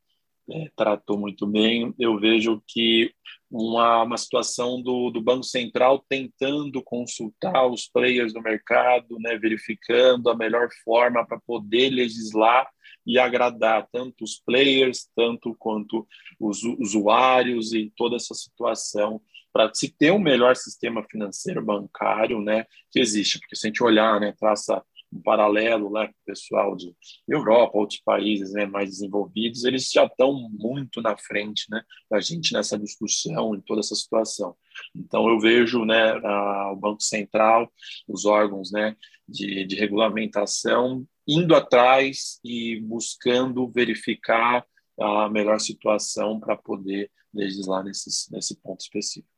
é, 0.51 0.71
tratou 0.77 1.19
muito 1.19 1.47
bem, 1.47 1.95
eu 1.99 2.19
vejo 2.19 2.63
que 2.67 3.13
uma, 3.53 4.03
uma 4.03 4.17
situação 4.17 4.81
do, 4.81 5.11
do 5.11 5.21
Banco 5.21 5.45
Central 5.45 6.03
tentando 6.09 6.83
consultar 6.83 7.67
os 7.67 7.87
players 7.87 8.33
do 8.33 8.41
mercado, 8.41 9.19
né, 9.21 9.37
verificando 9.37 10.31
a 10.31 10.37
melhor 10.37 10.71
forma 10.83 11.27
para 11.27 11.39
poder 11.39 11.91
legislar 11.91 12.67
e 13.07 13.19
agradar 13.19 13.87
tanto 13.93 14.25
os 14.25 14.41
players, 14.41 15.07
tanto 15.15 15.55
quanto 15.59 16.07
os 16.41 16.63
usuários 16.65 17.75
e 17.75 17.93
toda 17.95 18.17
essa 18.17 18.35
situação 18.35 19.21
para 19.53 19.71
se 19.75 19.95
ter 19.95 20.11
um 20.11 20.19
melhor 20.19 20.57
sistema 20.57 21.05
financeiro 21.05 21.63
bancário, 21.63 22.41
né, 22.41 22.65
que 22.91 22.99
existe, 22.99 23.39
porque 23.39 23.55
se 23.55 23.67
a 23.67 23.69
gente 23.69 23.83
olhar, 23.83 24.19
né, 24.19 24.33
traça 24.33 24.83
um 25.13 25.21
paralelo 25.21 25.91
né, 25.91 26.07
com 26.07 26.13
o 26.13 26.25
pessoal 26.25 26.75
de 26.75 26.95
Europa, 27.29 27.79
outros 27.79 28.01
países 28.01 28.53
né, 28.53 28.65
mais 28.65 28.89
desenvolvidos, 28.91 29.65
eles 29.65 29.91
já 29.91 30.05
estão 30.07 30.49
muito 30.51 31.03
na 31.03 31.17
frente 31.17 31.67
né, 31.71 31.83
da 32.11 32.21
gente 32.21 32.53
nessa 32.53 32.79
discussão, 32.79 33.55
em 33.55 33.61
toda 33.61 33.81
essa 33.81 33.95
situação. 33.95 34.57
Então, 34.95 35.29
eu 35.29 35.39
vejo 35.39 35.85
né, 35.85 36.13
a, 36.25 36.73
o 36.73 36.77
Banco 36.77 37.03
Central, 37.03 37.71
os 38.09 38.25
órgãos 38.25 38.73
né, 38.73 38.97
de, 39.29 39.67
de 39.67 39.77
regulamentação, 39.77 41.07
indo 41.29 41.55
atrás 41.55 42.41
e 42.43 42.81
buscando 42.81 43.71
verificar 43.71 44.65
a 44.99 45.29
melhor 45.29 45.61
situação 45.61 46.41
para 46.41 46.57
poder 46.57 47.11
legislar 47.33 47.85
nesses, 47.85 48.29
nesse 48.31 48.57
ponto 48.61 48.81
específico. 48.81 49.29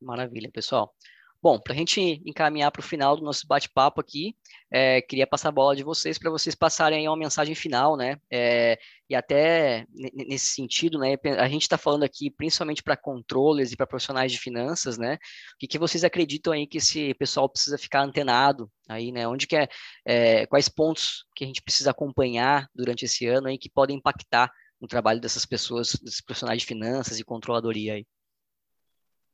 Maravilha, 0.00 0.50
pessoal. 0.50 0.94
Bom, 1.42 1.58
para 1.58 1.72
a 1.72 1.76
gente 1.76 2.20
encaminhar 2.26 2.70
para 2.70 2.80
o 2.80 2.82
final 2.82 3.16
do 3.16 3.22
nosso 3.22 3.46
bate-papo 3.46 3.98
aqui, 3.98 4.36
é, 4.70 5.00
queria 5.00 5.26
passar 5.26 5.48
a 5.48 5.52
bola 5.52 5.74
de 5.74 5.82
vocês 5.82 6.18
para 6.18 6.30
vocês 6.30 6.54
passarem 6.54 7.08
uma 7.08 7.16
mensagem 7.16 7.54
final, 7.54 7.96
né? 7.96 8.18
É, 8.30 8.78
e 9.08 9.14
até 9.14 9.86
nesse 10.14 10.48
sentido, 10.48 10.98
né? 10.98 11.16
A 11.38 11.48
gente 11.48 11.62
está 11.62 11.78
falando 11.78 12.02
aqui 12.02 12.30
principalmente 12.30 12.82
para 12.82 12.94
controles 12.94 13.72
e 13.72 13.76
para 13.76 13.86
profissionais 13.86 14.30
de 14.30 14.38
finanças, 14.38 14.98
né? 14.98 15.14
O 15.54 15.58
que, 15.58 15.66
que, 15.66 15.78
vocês 15.78 16.04
acreditam 16.04 16.52
aí 16.52 16.66
que 16.66 16.76
esse 16.76 17.14
pessoal 17.14 17.48
precisa 17.48 17.78
ficar 17.78 18.02
antenado 18.02 18.70
aí, 18.86 19.10
né? 19.10 19.26
Onde 19.26 19.46
que 19.46 19.56
é, 19.56 19.66
é, 20.04 20.46
quais 20.46 20.68
pontos 20.68 21.24
que 21.34 21.44
a 21.44 21.46
gente 21.46 21.62
precisa 21.62 21.90
acompanhar 21.90 22.68
durante 22.74 23.06
esse 23.06 23.26
ano 23.26 23.48
aí 23.48 23.56
que 23.56 23.70
podem 23.70 23.96
impactar 23.96 24.52
no 24.78 24.86
trabalho 24.86 25.20
dessas 25.20 25.46
pessoas, 25.46 25.92
desses 26.02 26.20
profissionais 26.20 26.60
de 26.60 26.66
finanças 26.66 27.18
e 27.18 27.24
controladoria 27.24 27.94
aí? 27.94 28.06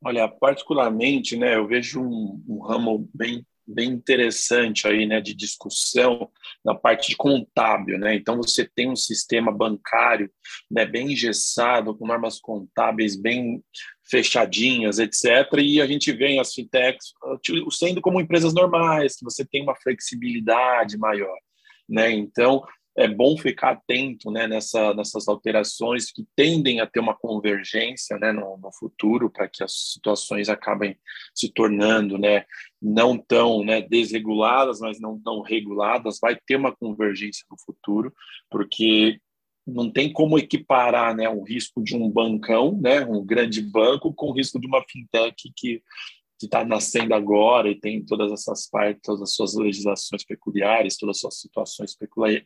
Olha, 0.03 0.27
particularmente, 0.27 1.35
né, 1.35 1.55
eu 1.55 1.67
vejo 1.67 2.01
um, 2.01 2.43
um, 2.47 2.59
ramo 2.59 3.09
bem, 3.13 3.45
bem 3.65 3.89
interessante 3.89 4.87
aí, 4.87 5.07
né, 5.07 5.19
de 5.19 5.33
discussão 5.33 6.29
na 6.63 6.75
parte 6.75 7.09
de 7.09 7.15
contábil, 7.15 7.97
né. 7.97 8.15
Então 8.15 8.37
você 8.37 8.63
tem 8.63 8.89
um 8.89 8.95
sistema 8.95 9.51
bancário, 9.51 10.31
né, 10.69 10.85
bem 10.85 11.13
engessado, 11.13 11.97
com 11.97 12.05
normas 12.05 12.39
contábeis 12.39 13.15
bem 13.15 13.63
fechadinhas, 14.03 14.99
etc. 14.99 15.51
E 15.59 15.81
a 15.81 15.87
gente 15.87 16.11
vê 16.11 16.37
as 16.37 16.53
fintechs 16.53 17.13
sendo 17.71 17.99
como 17.99 18.21
empresas 18.21 18.53
normais, 18.53 19.15
que 19.15 19.25
você 19.25 19.43
tem 19.43 19.63
uma 19.63 19.75
flexibilidade 19.75 20.95
maior, 20.95 21.37
né. 21.89 22.11
Então 22.11 22.63
é 22.97 23.07
bom 23.07 23.37
ficar 23.37 23.71
atento 23.73 24.31
né, 24.31 24.47
nessa, 24.47 24.91
nessas 24.95 25.27
alterações 25.27 26.11
que 26.11 26.25
tendem 26.35 26.79
a 26.79 26.87
ter 26.87 26.99
uma 26.99 27.15
convergência 27.15 28.17
né, 28.17 28.31
no, 28.31 28.57
no 28.57 28.71
futuro 28.73 29.29
para 29.29 29.47
que 29.47 29.63
as 29.63 29.93
situações 29.93 30.49
acabem 30.49 30.97
se 31.33 31.53
tornando 31.53 32.17
né, 32.17 32.43
não 32.81 33.15
tão 33.15 33.63
né, 33.63 33.81
desreguladas, 33.81 34.79
mas 34.79 34.99
não 34.99 35.19
tão 35.19 35.41
reguladas. 35.41 36.17
Vai 36.19 36.35
ter 36.35 36.55
uma 36.55 36.75
convergência 36.75 37.45
no 37.51 37.57
futuro, 37.59 38.11
porque 38.49 39.19
não 39.65 39.91
tem 39.91 40.11
como 40.11 40.39
equiparar 40.39 41.15
né, 41.15 41.29
o 41.29 41.43
risco 41.43 41.83
de 41.83 41.95
um 41.95 42.09
bancão, 42.09 42.79
né, 42.81 43.05
um 43.05 43.23
grande 43.23 43.61
banco, 43.61 44.11
com 44.11 44.31
o 44.31 44.33
risco 44.33 44.59
de 44.59 44.65
uma 44.65 44.83
fintech 44.89 45.51
que 45.55 45.83
que 46.37 46.45
está 46.45 46.63
nascendo 46.63 47.13
agora 47.13 47.69
e 47.69 47.79
tem 47.79 48.03
todas 48.05 48.31
essas 48.31 48.69
partes, 48.69 49.01
todas 49.03 49.21
as 49.21 49.33
suas 49.33 49.55
legislações 49.55 50.23
peculiares, 50.23 50.97
todas 50.97 51.17
as 51.17 51.21
suas 51.21 51.41
situações 51.41 51.95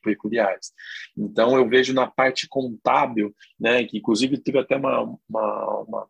peculiares. 0.01 0.71
Então, 1.17 1.57
eu 1.57 1.67
vejo 1.67 1.93
na 1.93 2.07
parte 2.09 2.47
contábil, 2.47 3.35
né, 3.59 3.83
que 3.83 3.97
inclusive 3.97 4.37
teve 4.37 4.59
até 4.59 4.77
uma, 4.77 5.17
uma, 5.29 5.79
uma 5.81 6.07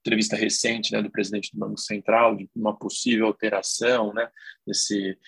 entrevista 0.00 0.36
recente 0.36 0.92
né, 0.92 1.02
do 1.02 1.10
presidente 1.10 1.50
do 1.52 1.58
Banco 1.58 1.78
Central 1.78 2.36
de 2.36 2.48
uma 2.54 2.76
possível 2.76 3.26
alteração 3.26 4.12
né, 4.12 4.28
desse, 4.64 5.18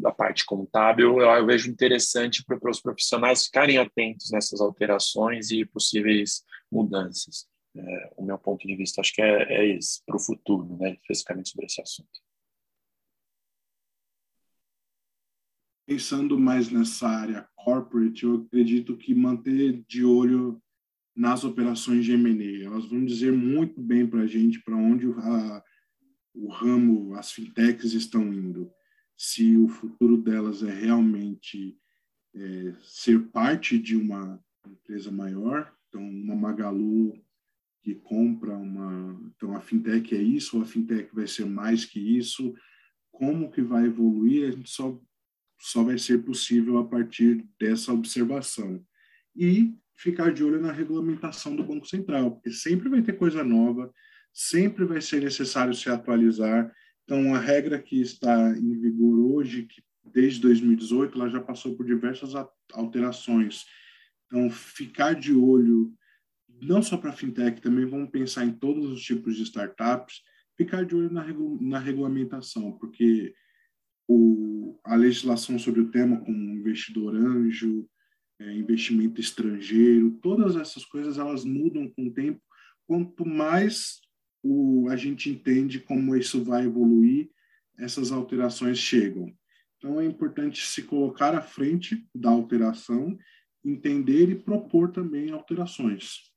da 0.00 0.12
parte 0.12 0.44
contábil, 0.44 1.20
eu, 1.20 1.30
eu 1.30 1.46
vejo 1.46 1.70
interessante 1.70 2.44
para 2.44 2.70
os 2.70 2.80
profissionais 2.80 3.46
ficarem 3.46 3.78
atentos 3.78 4.30
nessas 4.30 4.60
alterações 4.60 5.50
e 5.50 5.64
possíveis 5.64 6.42
mudanças 6.70 7.46
é, 7.76 8.14
o 8.16 8.24
meu 8.24 8.38
ponto 8.38 8.66
de 8.66 8.76
vista. 8.76 9.00
Acho 9.00 9.14
que 9.14 9.22
é, 9.22 9.52
é 9.52 9.76
esse, 9.76 10.04
para 10.04 10.16
o 10.16 10.20
futuro, 10.20 10.76
né, 10.78 10.92
especificamente 10.94 11.50
sobre 11.50 11.66
esse 11.66 11.80
assunto. 11.80 12.20
Pensando 15.86 16.38
mais 16.38 16.70
nessa 16.70 17.08
área 17.08 17.48
corporate, 17.56 18.24
eu 18.24 18.42
acredito 18.42 18.96
que 18.96 19.14
manter 19.14 19.82
de 19.88 20.04
olho 20.04 20.62
nas 21.16 21.44
operações 21.44 22.04
de 22.04 22.12
M&A. 22.12 22.66
Elas 22.66 22.86
vão 22.86 23.04
dizer 23.04 23.32
muito 23.32 23.80
bem 23.80 24.06
para 24.06 24.20
a 24.20 24.26
gente 24.26 24.60
para 24.62 24.76
onde 24.76 25.06
a, 25.06 25.64
o 26.34 26.48
ramo, 26.48 27.14
as 27.14 27.32
fintechs 27.32 27.92
estão 27.92 28.32
indo. 28.32 28.70
Se 29.16 29.56
o 29.56 29.66
futuro 29.66 30.16
delas 30.16 30.62
é 30.62 30.72
realmente 30.72 31.76
é, 32.34 32.74
ser 32.84 33.28
parte 33.30 33.78
de 33.78 33.96
uma 33.96 34.42
empresa 34.66 35.10
maior, 35.10 35.74
então 35.88 36.00
uma 36.00 36.36
Magalu 36.36 37.12
que 37.82 37.94
compra 37.94 38.56
uma. 38.56 39.20
Então, 39.34 39.54
a 39.56 39.60
fintech 39.60 40.14
é 40.14 40.20
isso, 40.20 40.56
ou 40.56 40.62
a 40.62 40.66
fintech 40.66 41.14
vai 41.14 41.26
ser 41.26 41.46
mais 41.46 41.84
que 41.84 42.00
isso. 42.00 42.54
como 43.10 43.50
que 43.50 43.60
vai 43.60 43.86
evoluir, 43.86 44.48
a 44.48 44.52
gente 44.52 44.70
só, 44.70 44.96
só 45.58 45.82
vai 45.82 45.98
ser 45.98 46.24
possível 46.24 46.78
a 46.78 46.86
partir 46.86 47.44
dessa 47.58 47.92
observação. 47.92 48.84
E 49.34 49.74
ficar 49.96 50.32
de 50.32 50.44
olho 50.44 50.60
na 50.60 50.70
regulamentação 50.70 51.56
do 51.56 51.64
Banco 51.64 51.86
Central, 51.86 52.30
porque 52.32 52.52
sempre 52.52 52.88
vai 52.88 53.02
ter 53.02 53.14
coisa 53.14 53.42
nova, 53.42 53.92
sempre 54.32 54.84
vai 54.84 55.00
ser 55.00 55.22
necessário 55.22 55.74
se 55.74 55.90
atualizar. 55.90 56.72
Então, 57.02 57.34
a 57.34 57.40
regra 57.40 57.80
que 57.82 58.00
está 58.00 58.56
em 58.56 58.78
vigor 58.78 59.18
hoje, 59.18 59.64
que 59.64 59.82
desde 60.12 60.40
2018, 60.40 61.18
ela 61.18 61.28
já 61.28 61.40
passou 61.40 61.76
por 61.76 61.84
diversas 61.84 62.32
alterações. 62.72 63.64
Então, 64.26 64.48
ficar 64.50 65.14
de 65.14 65.34
olho, 65.34 65.92
não 66.60 66.82
só 66.82 66.96
para 66.96 67.12
fintech, 67.12 67.60
também 67.60 67.86
vamos 67.86 68.10
pensar 68.10 68.44
em 68.44 68.52
todos 68.52 68.90
os 68.90 69.02
tipos 69.02 69.36
de 69.36 69.42
startups, 69.42 70.22
ficar 70.56 70.84
de 70.84 70.94
olho 70.94 71.10
na, 71.10 71.22
regu 71.22 71.58
na 71.60 71.78
regulamentação, 71.78 72.72
porque 72.72 73.34
o, 74.08 74.78
a 74.84 74.96
legislação 74.96 75.58
sobre 75.58 75.80
o 75.80 75.90
tema, 75.90 76.20
como 76.20 76.54
investidor 76.54 77.14
anjo, 77.14 77.88
é, 78.40 78.52
investimento 78.52 79.20
estrangeiro, 79.20 80.18
todas 80.22 80.56
essas 80.56 80.84
coisas 80.84 81.18
elas 81.18 81.44
mudam 81.44 81.88
com 81.90 82.06
o 82.06 82.12
tempo. 82.12 82.40
Quanto 82.86 83.26
mais 83.26 84.00
o, 84.42 84.88
a 84.88 84.96
gente 84.96 85.28
entende 85.28 85.80
como 85.80 86.16
isso 86.16 86.42
vai 86.42 86.64
evoluir, 86.64 87.30
essas 87.76 88.10
alterações 88.10 88.78
chegam. 88.78 89.32
Então 89.76 90.00
é 90.00 90.04
importante 90.04 90.66
se 90.66 90.82
colocar 90.82 91.34
à 91.34 91.40
frente 91.40 92.04
da 92.14 92.30
alteração, 92.30 93.16
entender 93.64 94.28
e 94.30 94.34
propor 94.34 94.90
também 94.90 95.30
alterações. 95.30 96.27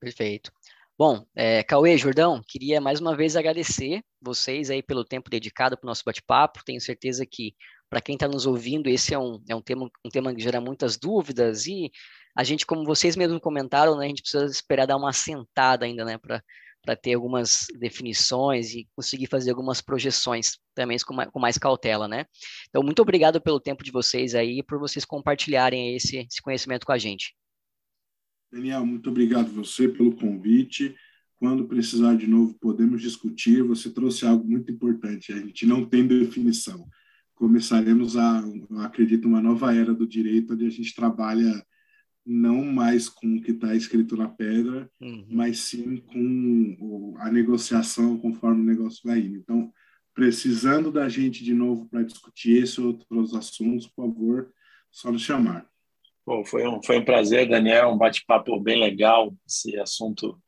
Perfeito. 0.00 0.50
Bom, 0.98 1.24
é, 1.34 1.62
Cauê, 1.62 1.96
Jordão, 1.96 2.42
queria 2.46 2.80
mais 2.80 3.00
uma 3.00 3.16
vez 3.16 3.36
agradecer 3.36 4.02
vocês 4.20 4.70
aí 4.70 4.82
pelo 4.82 5.04
tempo 5.04 5.30
dedicado 5.30 5.76
para 5.76 5.86
o 5.86 5.88
nosso 5.88 6.02
bate-papo. 6.04 6.64
Tenho 6.64 6.80
certeza 6.80 7.24
que 7.24 7.54
para 7.88 8.00
quem 8.00 8.14
está 8.14 8.28
nos 8.28 8.46
ouvindo, 8.46 8.88
esse 8.88 9.12
é 9.14 9.18
um, 9.18 9.42
é 9.48 9.54
um, 9.54 9.60
tema, 9.62 9.90
um 10.04 10.08
tema 10.10 10.34
que 10.34 10.42
gera 10.42 10.60
muitas 10.60 10.96
dúvidas 10.96 11.66
e 11.66 11.90
a 12.36 12.44
gente, 12.44 12.64
como 12.64 12.84
vocês 12.84 13.16
mesmos 13.16 13.40
comentaram, 13.40 13.96
né, 13.96 14.06
a 14.06 14.08
gente 14.08 14.22
precisa 14.22 14.46
esperar 14.46 14.86
dar 14.86 14.96
uma 14.96 15.12
sentada 15.12 15.84
ainda, 15.84 16.04
né, 16.04 16.18
para 16.18 16.96
ter 16.96 17.14
algumas 17.14 17.66
definições 17.78 18.72
e 18.74 18.88
conseguir 18.94 19.26
fazer 19.26 19.50
algumas 19.50 19.80
projeções 19.80 20.58
também 20.74 20.96
com 21.04 21.14
mais, 21.14 21.30
com 21.30 21.40
mais, 21.40 21.58
cautela, 21.58 22.06
né? 22.06 22.24
Então, 22.68 22.82
muito 22.82 23.02
obrigado 23.02 23.40
pelo 23.40 23.60
tempo 23.60 23.82
de 23.82 23.90
vocês 23.90 24.34
aí 24.34 24.58
e 24.58 24.62
por 24.62 24.78
vocês 24.78 25.04
compartilharem 25.04 25.96
esse, 25.96 26.18
esse 26.18 26.40
conhecimento 26.40 26.86
com 26.86 26.92
a 26.92 26.98
gente. 26.98 27.34
Daniel, 28.52 28.84
muito 28.84 29.10
obrigado 29.10 29.50
você 29.50 29.88
pelo 29.88 30.16
convite. 30.16 30.94
Quando 31.38 31.66
precisar 31.66 32.16
de 32.16 32.26
novo, 32.26 32.54
podemos 32.60 33.00
discutir. 33.00 33.62
Você 33.62 33.90
trouxe 33.90 34.26
algo 34.26 34.46
muito 34.46 34.70
importante. 34.70 35.32
A 35.32 35.38
gente 35.38 35.64
não 35.64 35.86
tem 35.86 36.06
definição. 36.06 36.86
Começaremos 37.34 38.16
a, 38.16 38.44
acredito, 38.84 39.26
uma 39.26 39.40
nova 39.40 39.74
era 39.74 39.94
do 39.94 40.06
direito, 40.06 40.52
onde 40.52 40.66
a 40.66 40.70
gente 40.70 40.94
trabalha 40.94 41.64
não 42.26 42.64
mais 42.64 43.08
com 43.08 43.36
o 43.36 43.40
que 43.40 43.52
está 43.52 43.74
escrito 43.74 44.16
na 44.16 44.28
pedra, 44.28 44.90
uhum. 45.00 45.26
mas 45.30 45.60
sim 45.60 45.96
com 45.96 47.14
a 47.18 47.30
negociação 47.30 48.18
conforme 48.18 48.60
o 48.60 48.66
negócio 48.66 49.00
vai 49.04 49.20
indo. 49.20 49.36
Então, 49.36 49.72
precisando 50.14 50.92
da 50.92 51.08
gente 51.08 51.42
de 51.42 51.54
novo 51.54 51.88
para 51.88 52.02
discutir 52.02 52.62
esse 52.62 52.80
e 52.80 52.84
outros 52.84 53.34
assuntos, 53.34 53.86
por 53.86 54.06
favor, 54.06 54.52
só 54.90 55.10
nos 55.10 55.22
chamar. 55.22 55.66
Bom, 56.26 56.44
foi 56.44 56.66
um, 56.66 56.82
foi 56.82 56.98
um 56.98 57.04
prazer, 57.04 57.48
Daniel, 57.48 57.90
um 57.90 57.98
bate-papo 57.98 58.58
bem 58.60 58.78
legal. 58.78 59.34
Esse 59.46 59.78
assunto, 59.78 60.38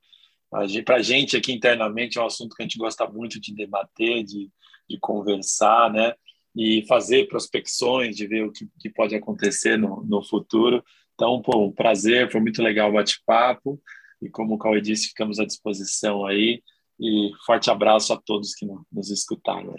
para 0.84 0.96
a 0.96 1.02
gente 1.02 1.36
aqui 1.36 1.52
internamente, 1.52 2.18
é 2.18 2.22
um 2.22 2.26
assunto 2.26 2.54
que 2.54 2.62
a 2.62 2.66
gente 2.66 2.78
gosta 2.78 3.08
muito 3.08 3.40
de 3.40 3.54
debater, 3.54 4.22
de, 4.22 4.50
de 4.88 4.98
conversar, 5.00 5.90
né? 5.92 6.14
E 6.54 6.84
fazer 6.86 7.26
prospecções, 7.28 8.14
de 8.16 8.26
ver 8.26 8.44
o 8.44 8.52
que, 8.52 8.68
que 8.78 8.90
pode 8.90 9.14
acontecer 9.14 9.78
no, 9.78 10.04
no 10.04 10.22
futuro. 10.22 10.84
Então, 11.14 11.40
pô, 11.40 11.66
um 11.66 11.72
prazer, 11.72 12.30
foi 12.30 12.40
muito 12.40 12.62
legal 12.62 12.90
o 12.90 12.92
bate-papo. 12.92 13.80
E 14.20 14.28
como 14.28 14.54
o 14.54 14.58
Cauê 14.58 14.80
disse, 14.80 15.08
ficamos 15.08 15.40
à 15.40 15.44
disposição 15.44 16.26
aí. 16.26 16.62
E 17.00 17.30
forte 17.46 17.70
abraço 17.70 18.12
a 18.12 18.20
todos 18.20 18.54
que 18.54 18.66
nos 18.92 19.10
escutaram. 19.10 19.74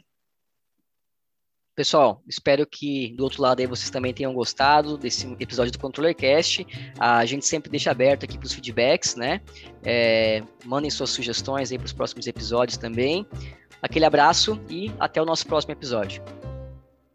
Pessoal, 1.76 2.22
espero 2.28 2.68
que 2.68 3.16
do 3.18 3.24
outro 3.24 3.42
lado 3.42 3.60
aí 3.60 3.66
vocês 3.66 3.90
também 3.90 4.14
tenham 4.14 4.32
gostado 4.32 4.96
desse 4.96 5.26
episódio 5.40 5.72
do 5.72 5.80
ControllerCast. 5.80 6.68
A 7.00 7.26
gente 7.26 7.48
sempre 7.48 7.72
deixa 7.72 7.90
aberto 7.90 8.26
aqui 8.26 8.38
para 8.38 8.46
os 8.46 8.54
feedbacks, 8.54 9.16
né? 9.16 9.42
É, 9.84 10.44
mandem 10.66 10.92
suas 10.92 11.10
sugestões 11.10 11.72
aí 11.72 11.80
para 11.80 11.86
os 11.86 11.94
próximos 11.94 12.28
episódios 12.28 12.78
também. 12.78 13.26
Aquele 13.82 14.06
abraço 14.06 14.62
e 14.70 14.92
até 15.00 15.20
o 15.20 15.26
nosso 15.26 15.48
próximo 15.48 15.72
episódio. 15.72 16.24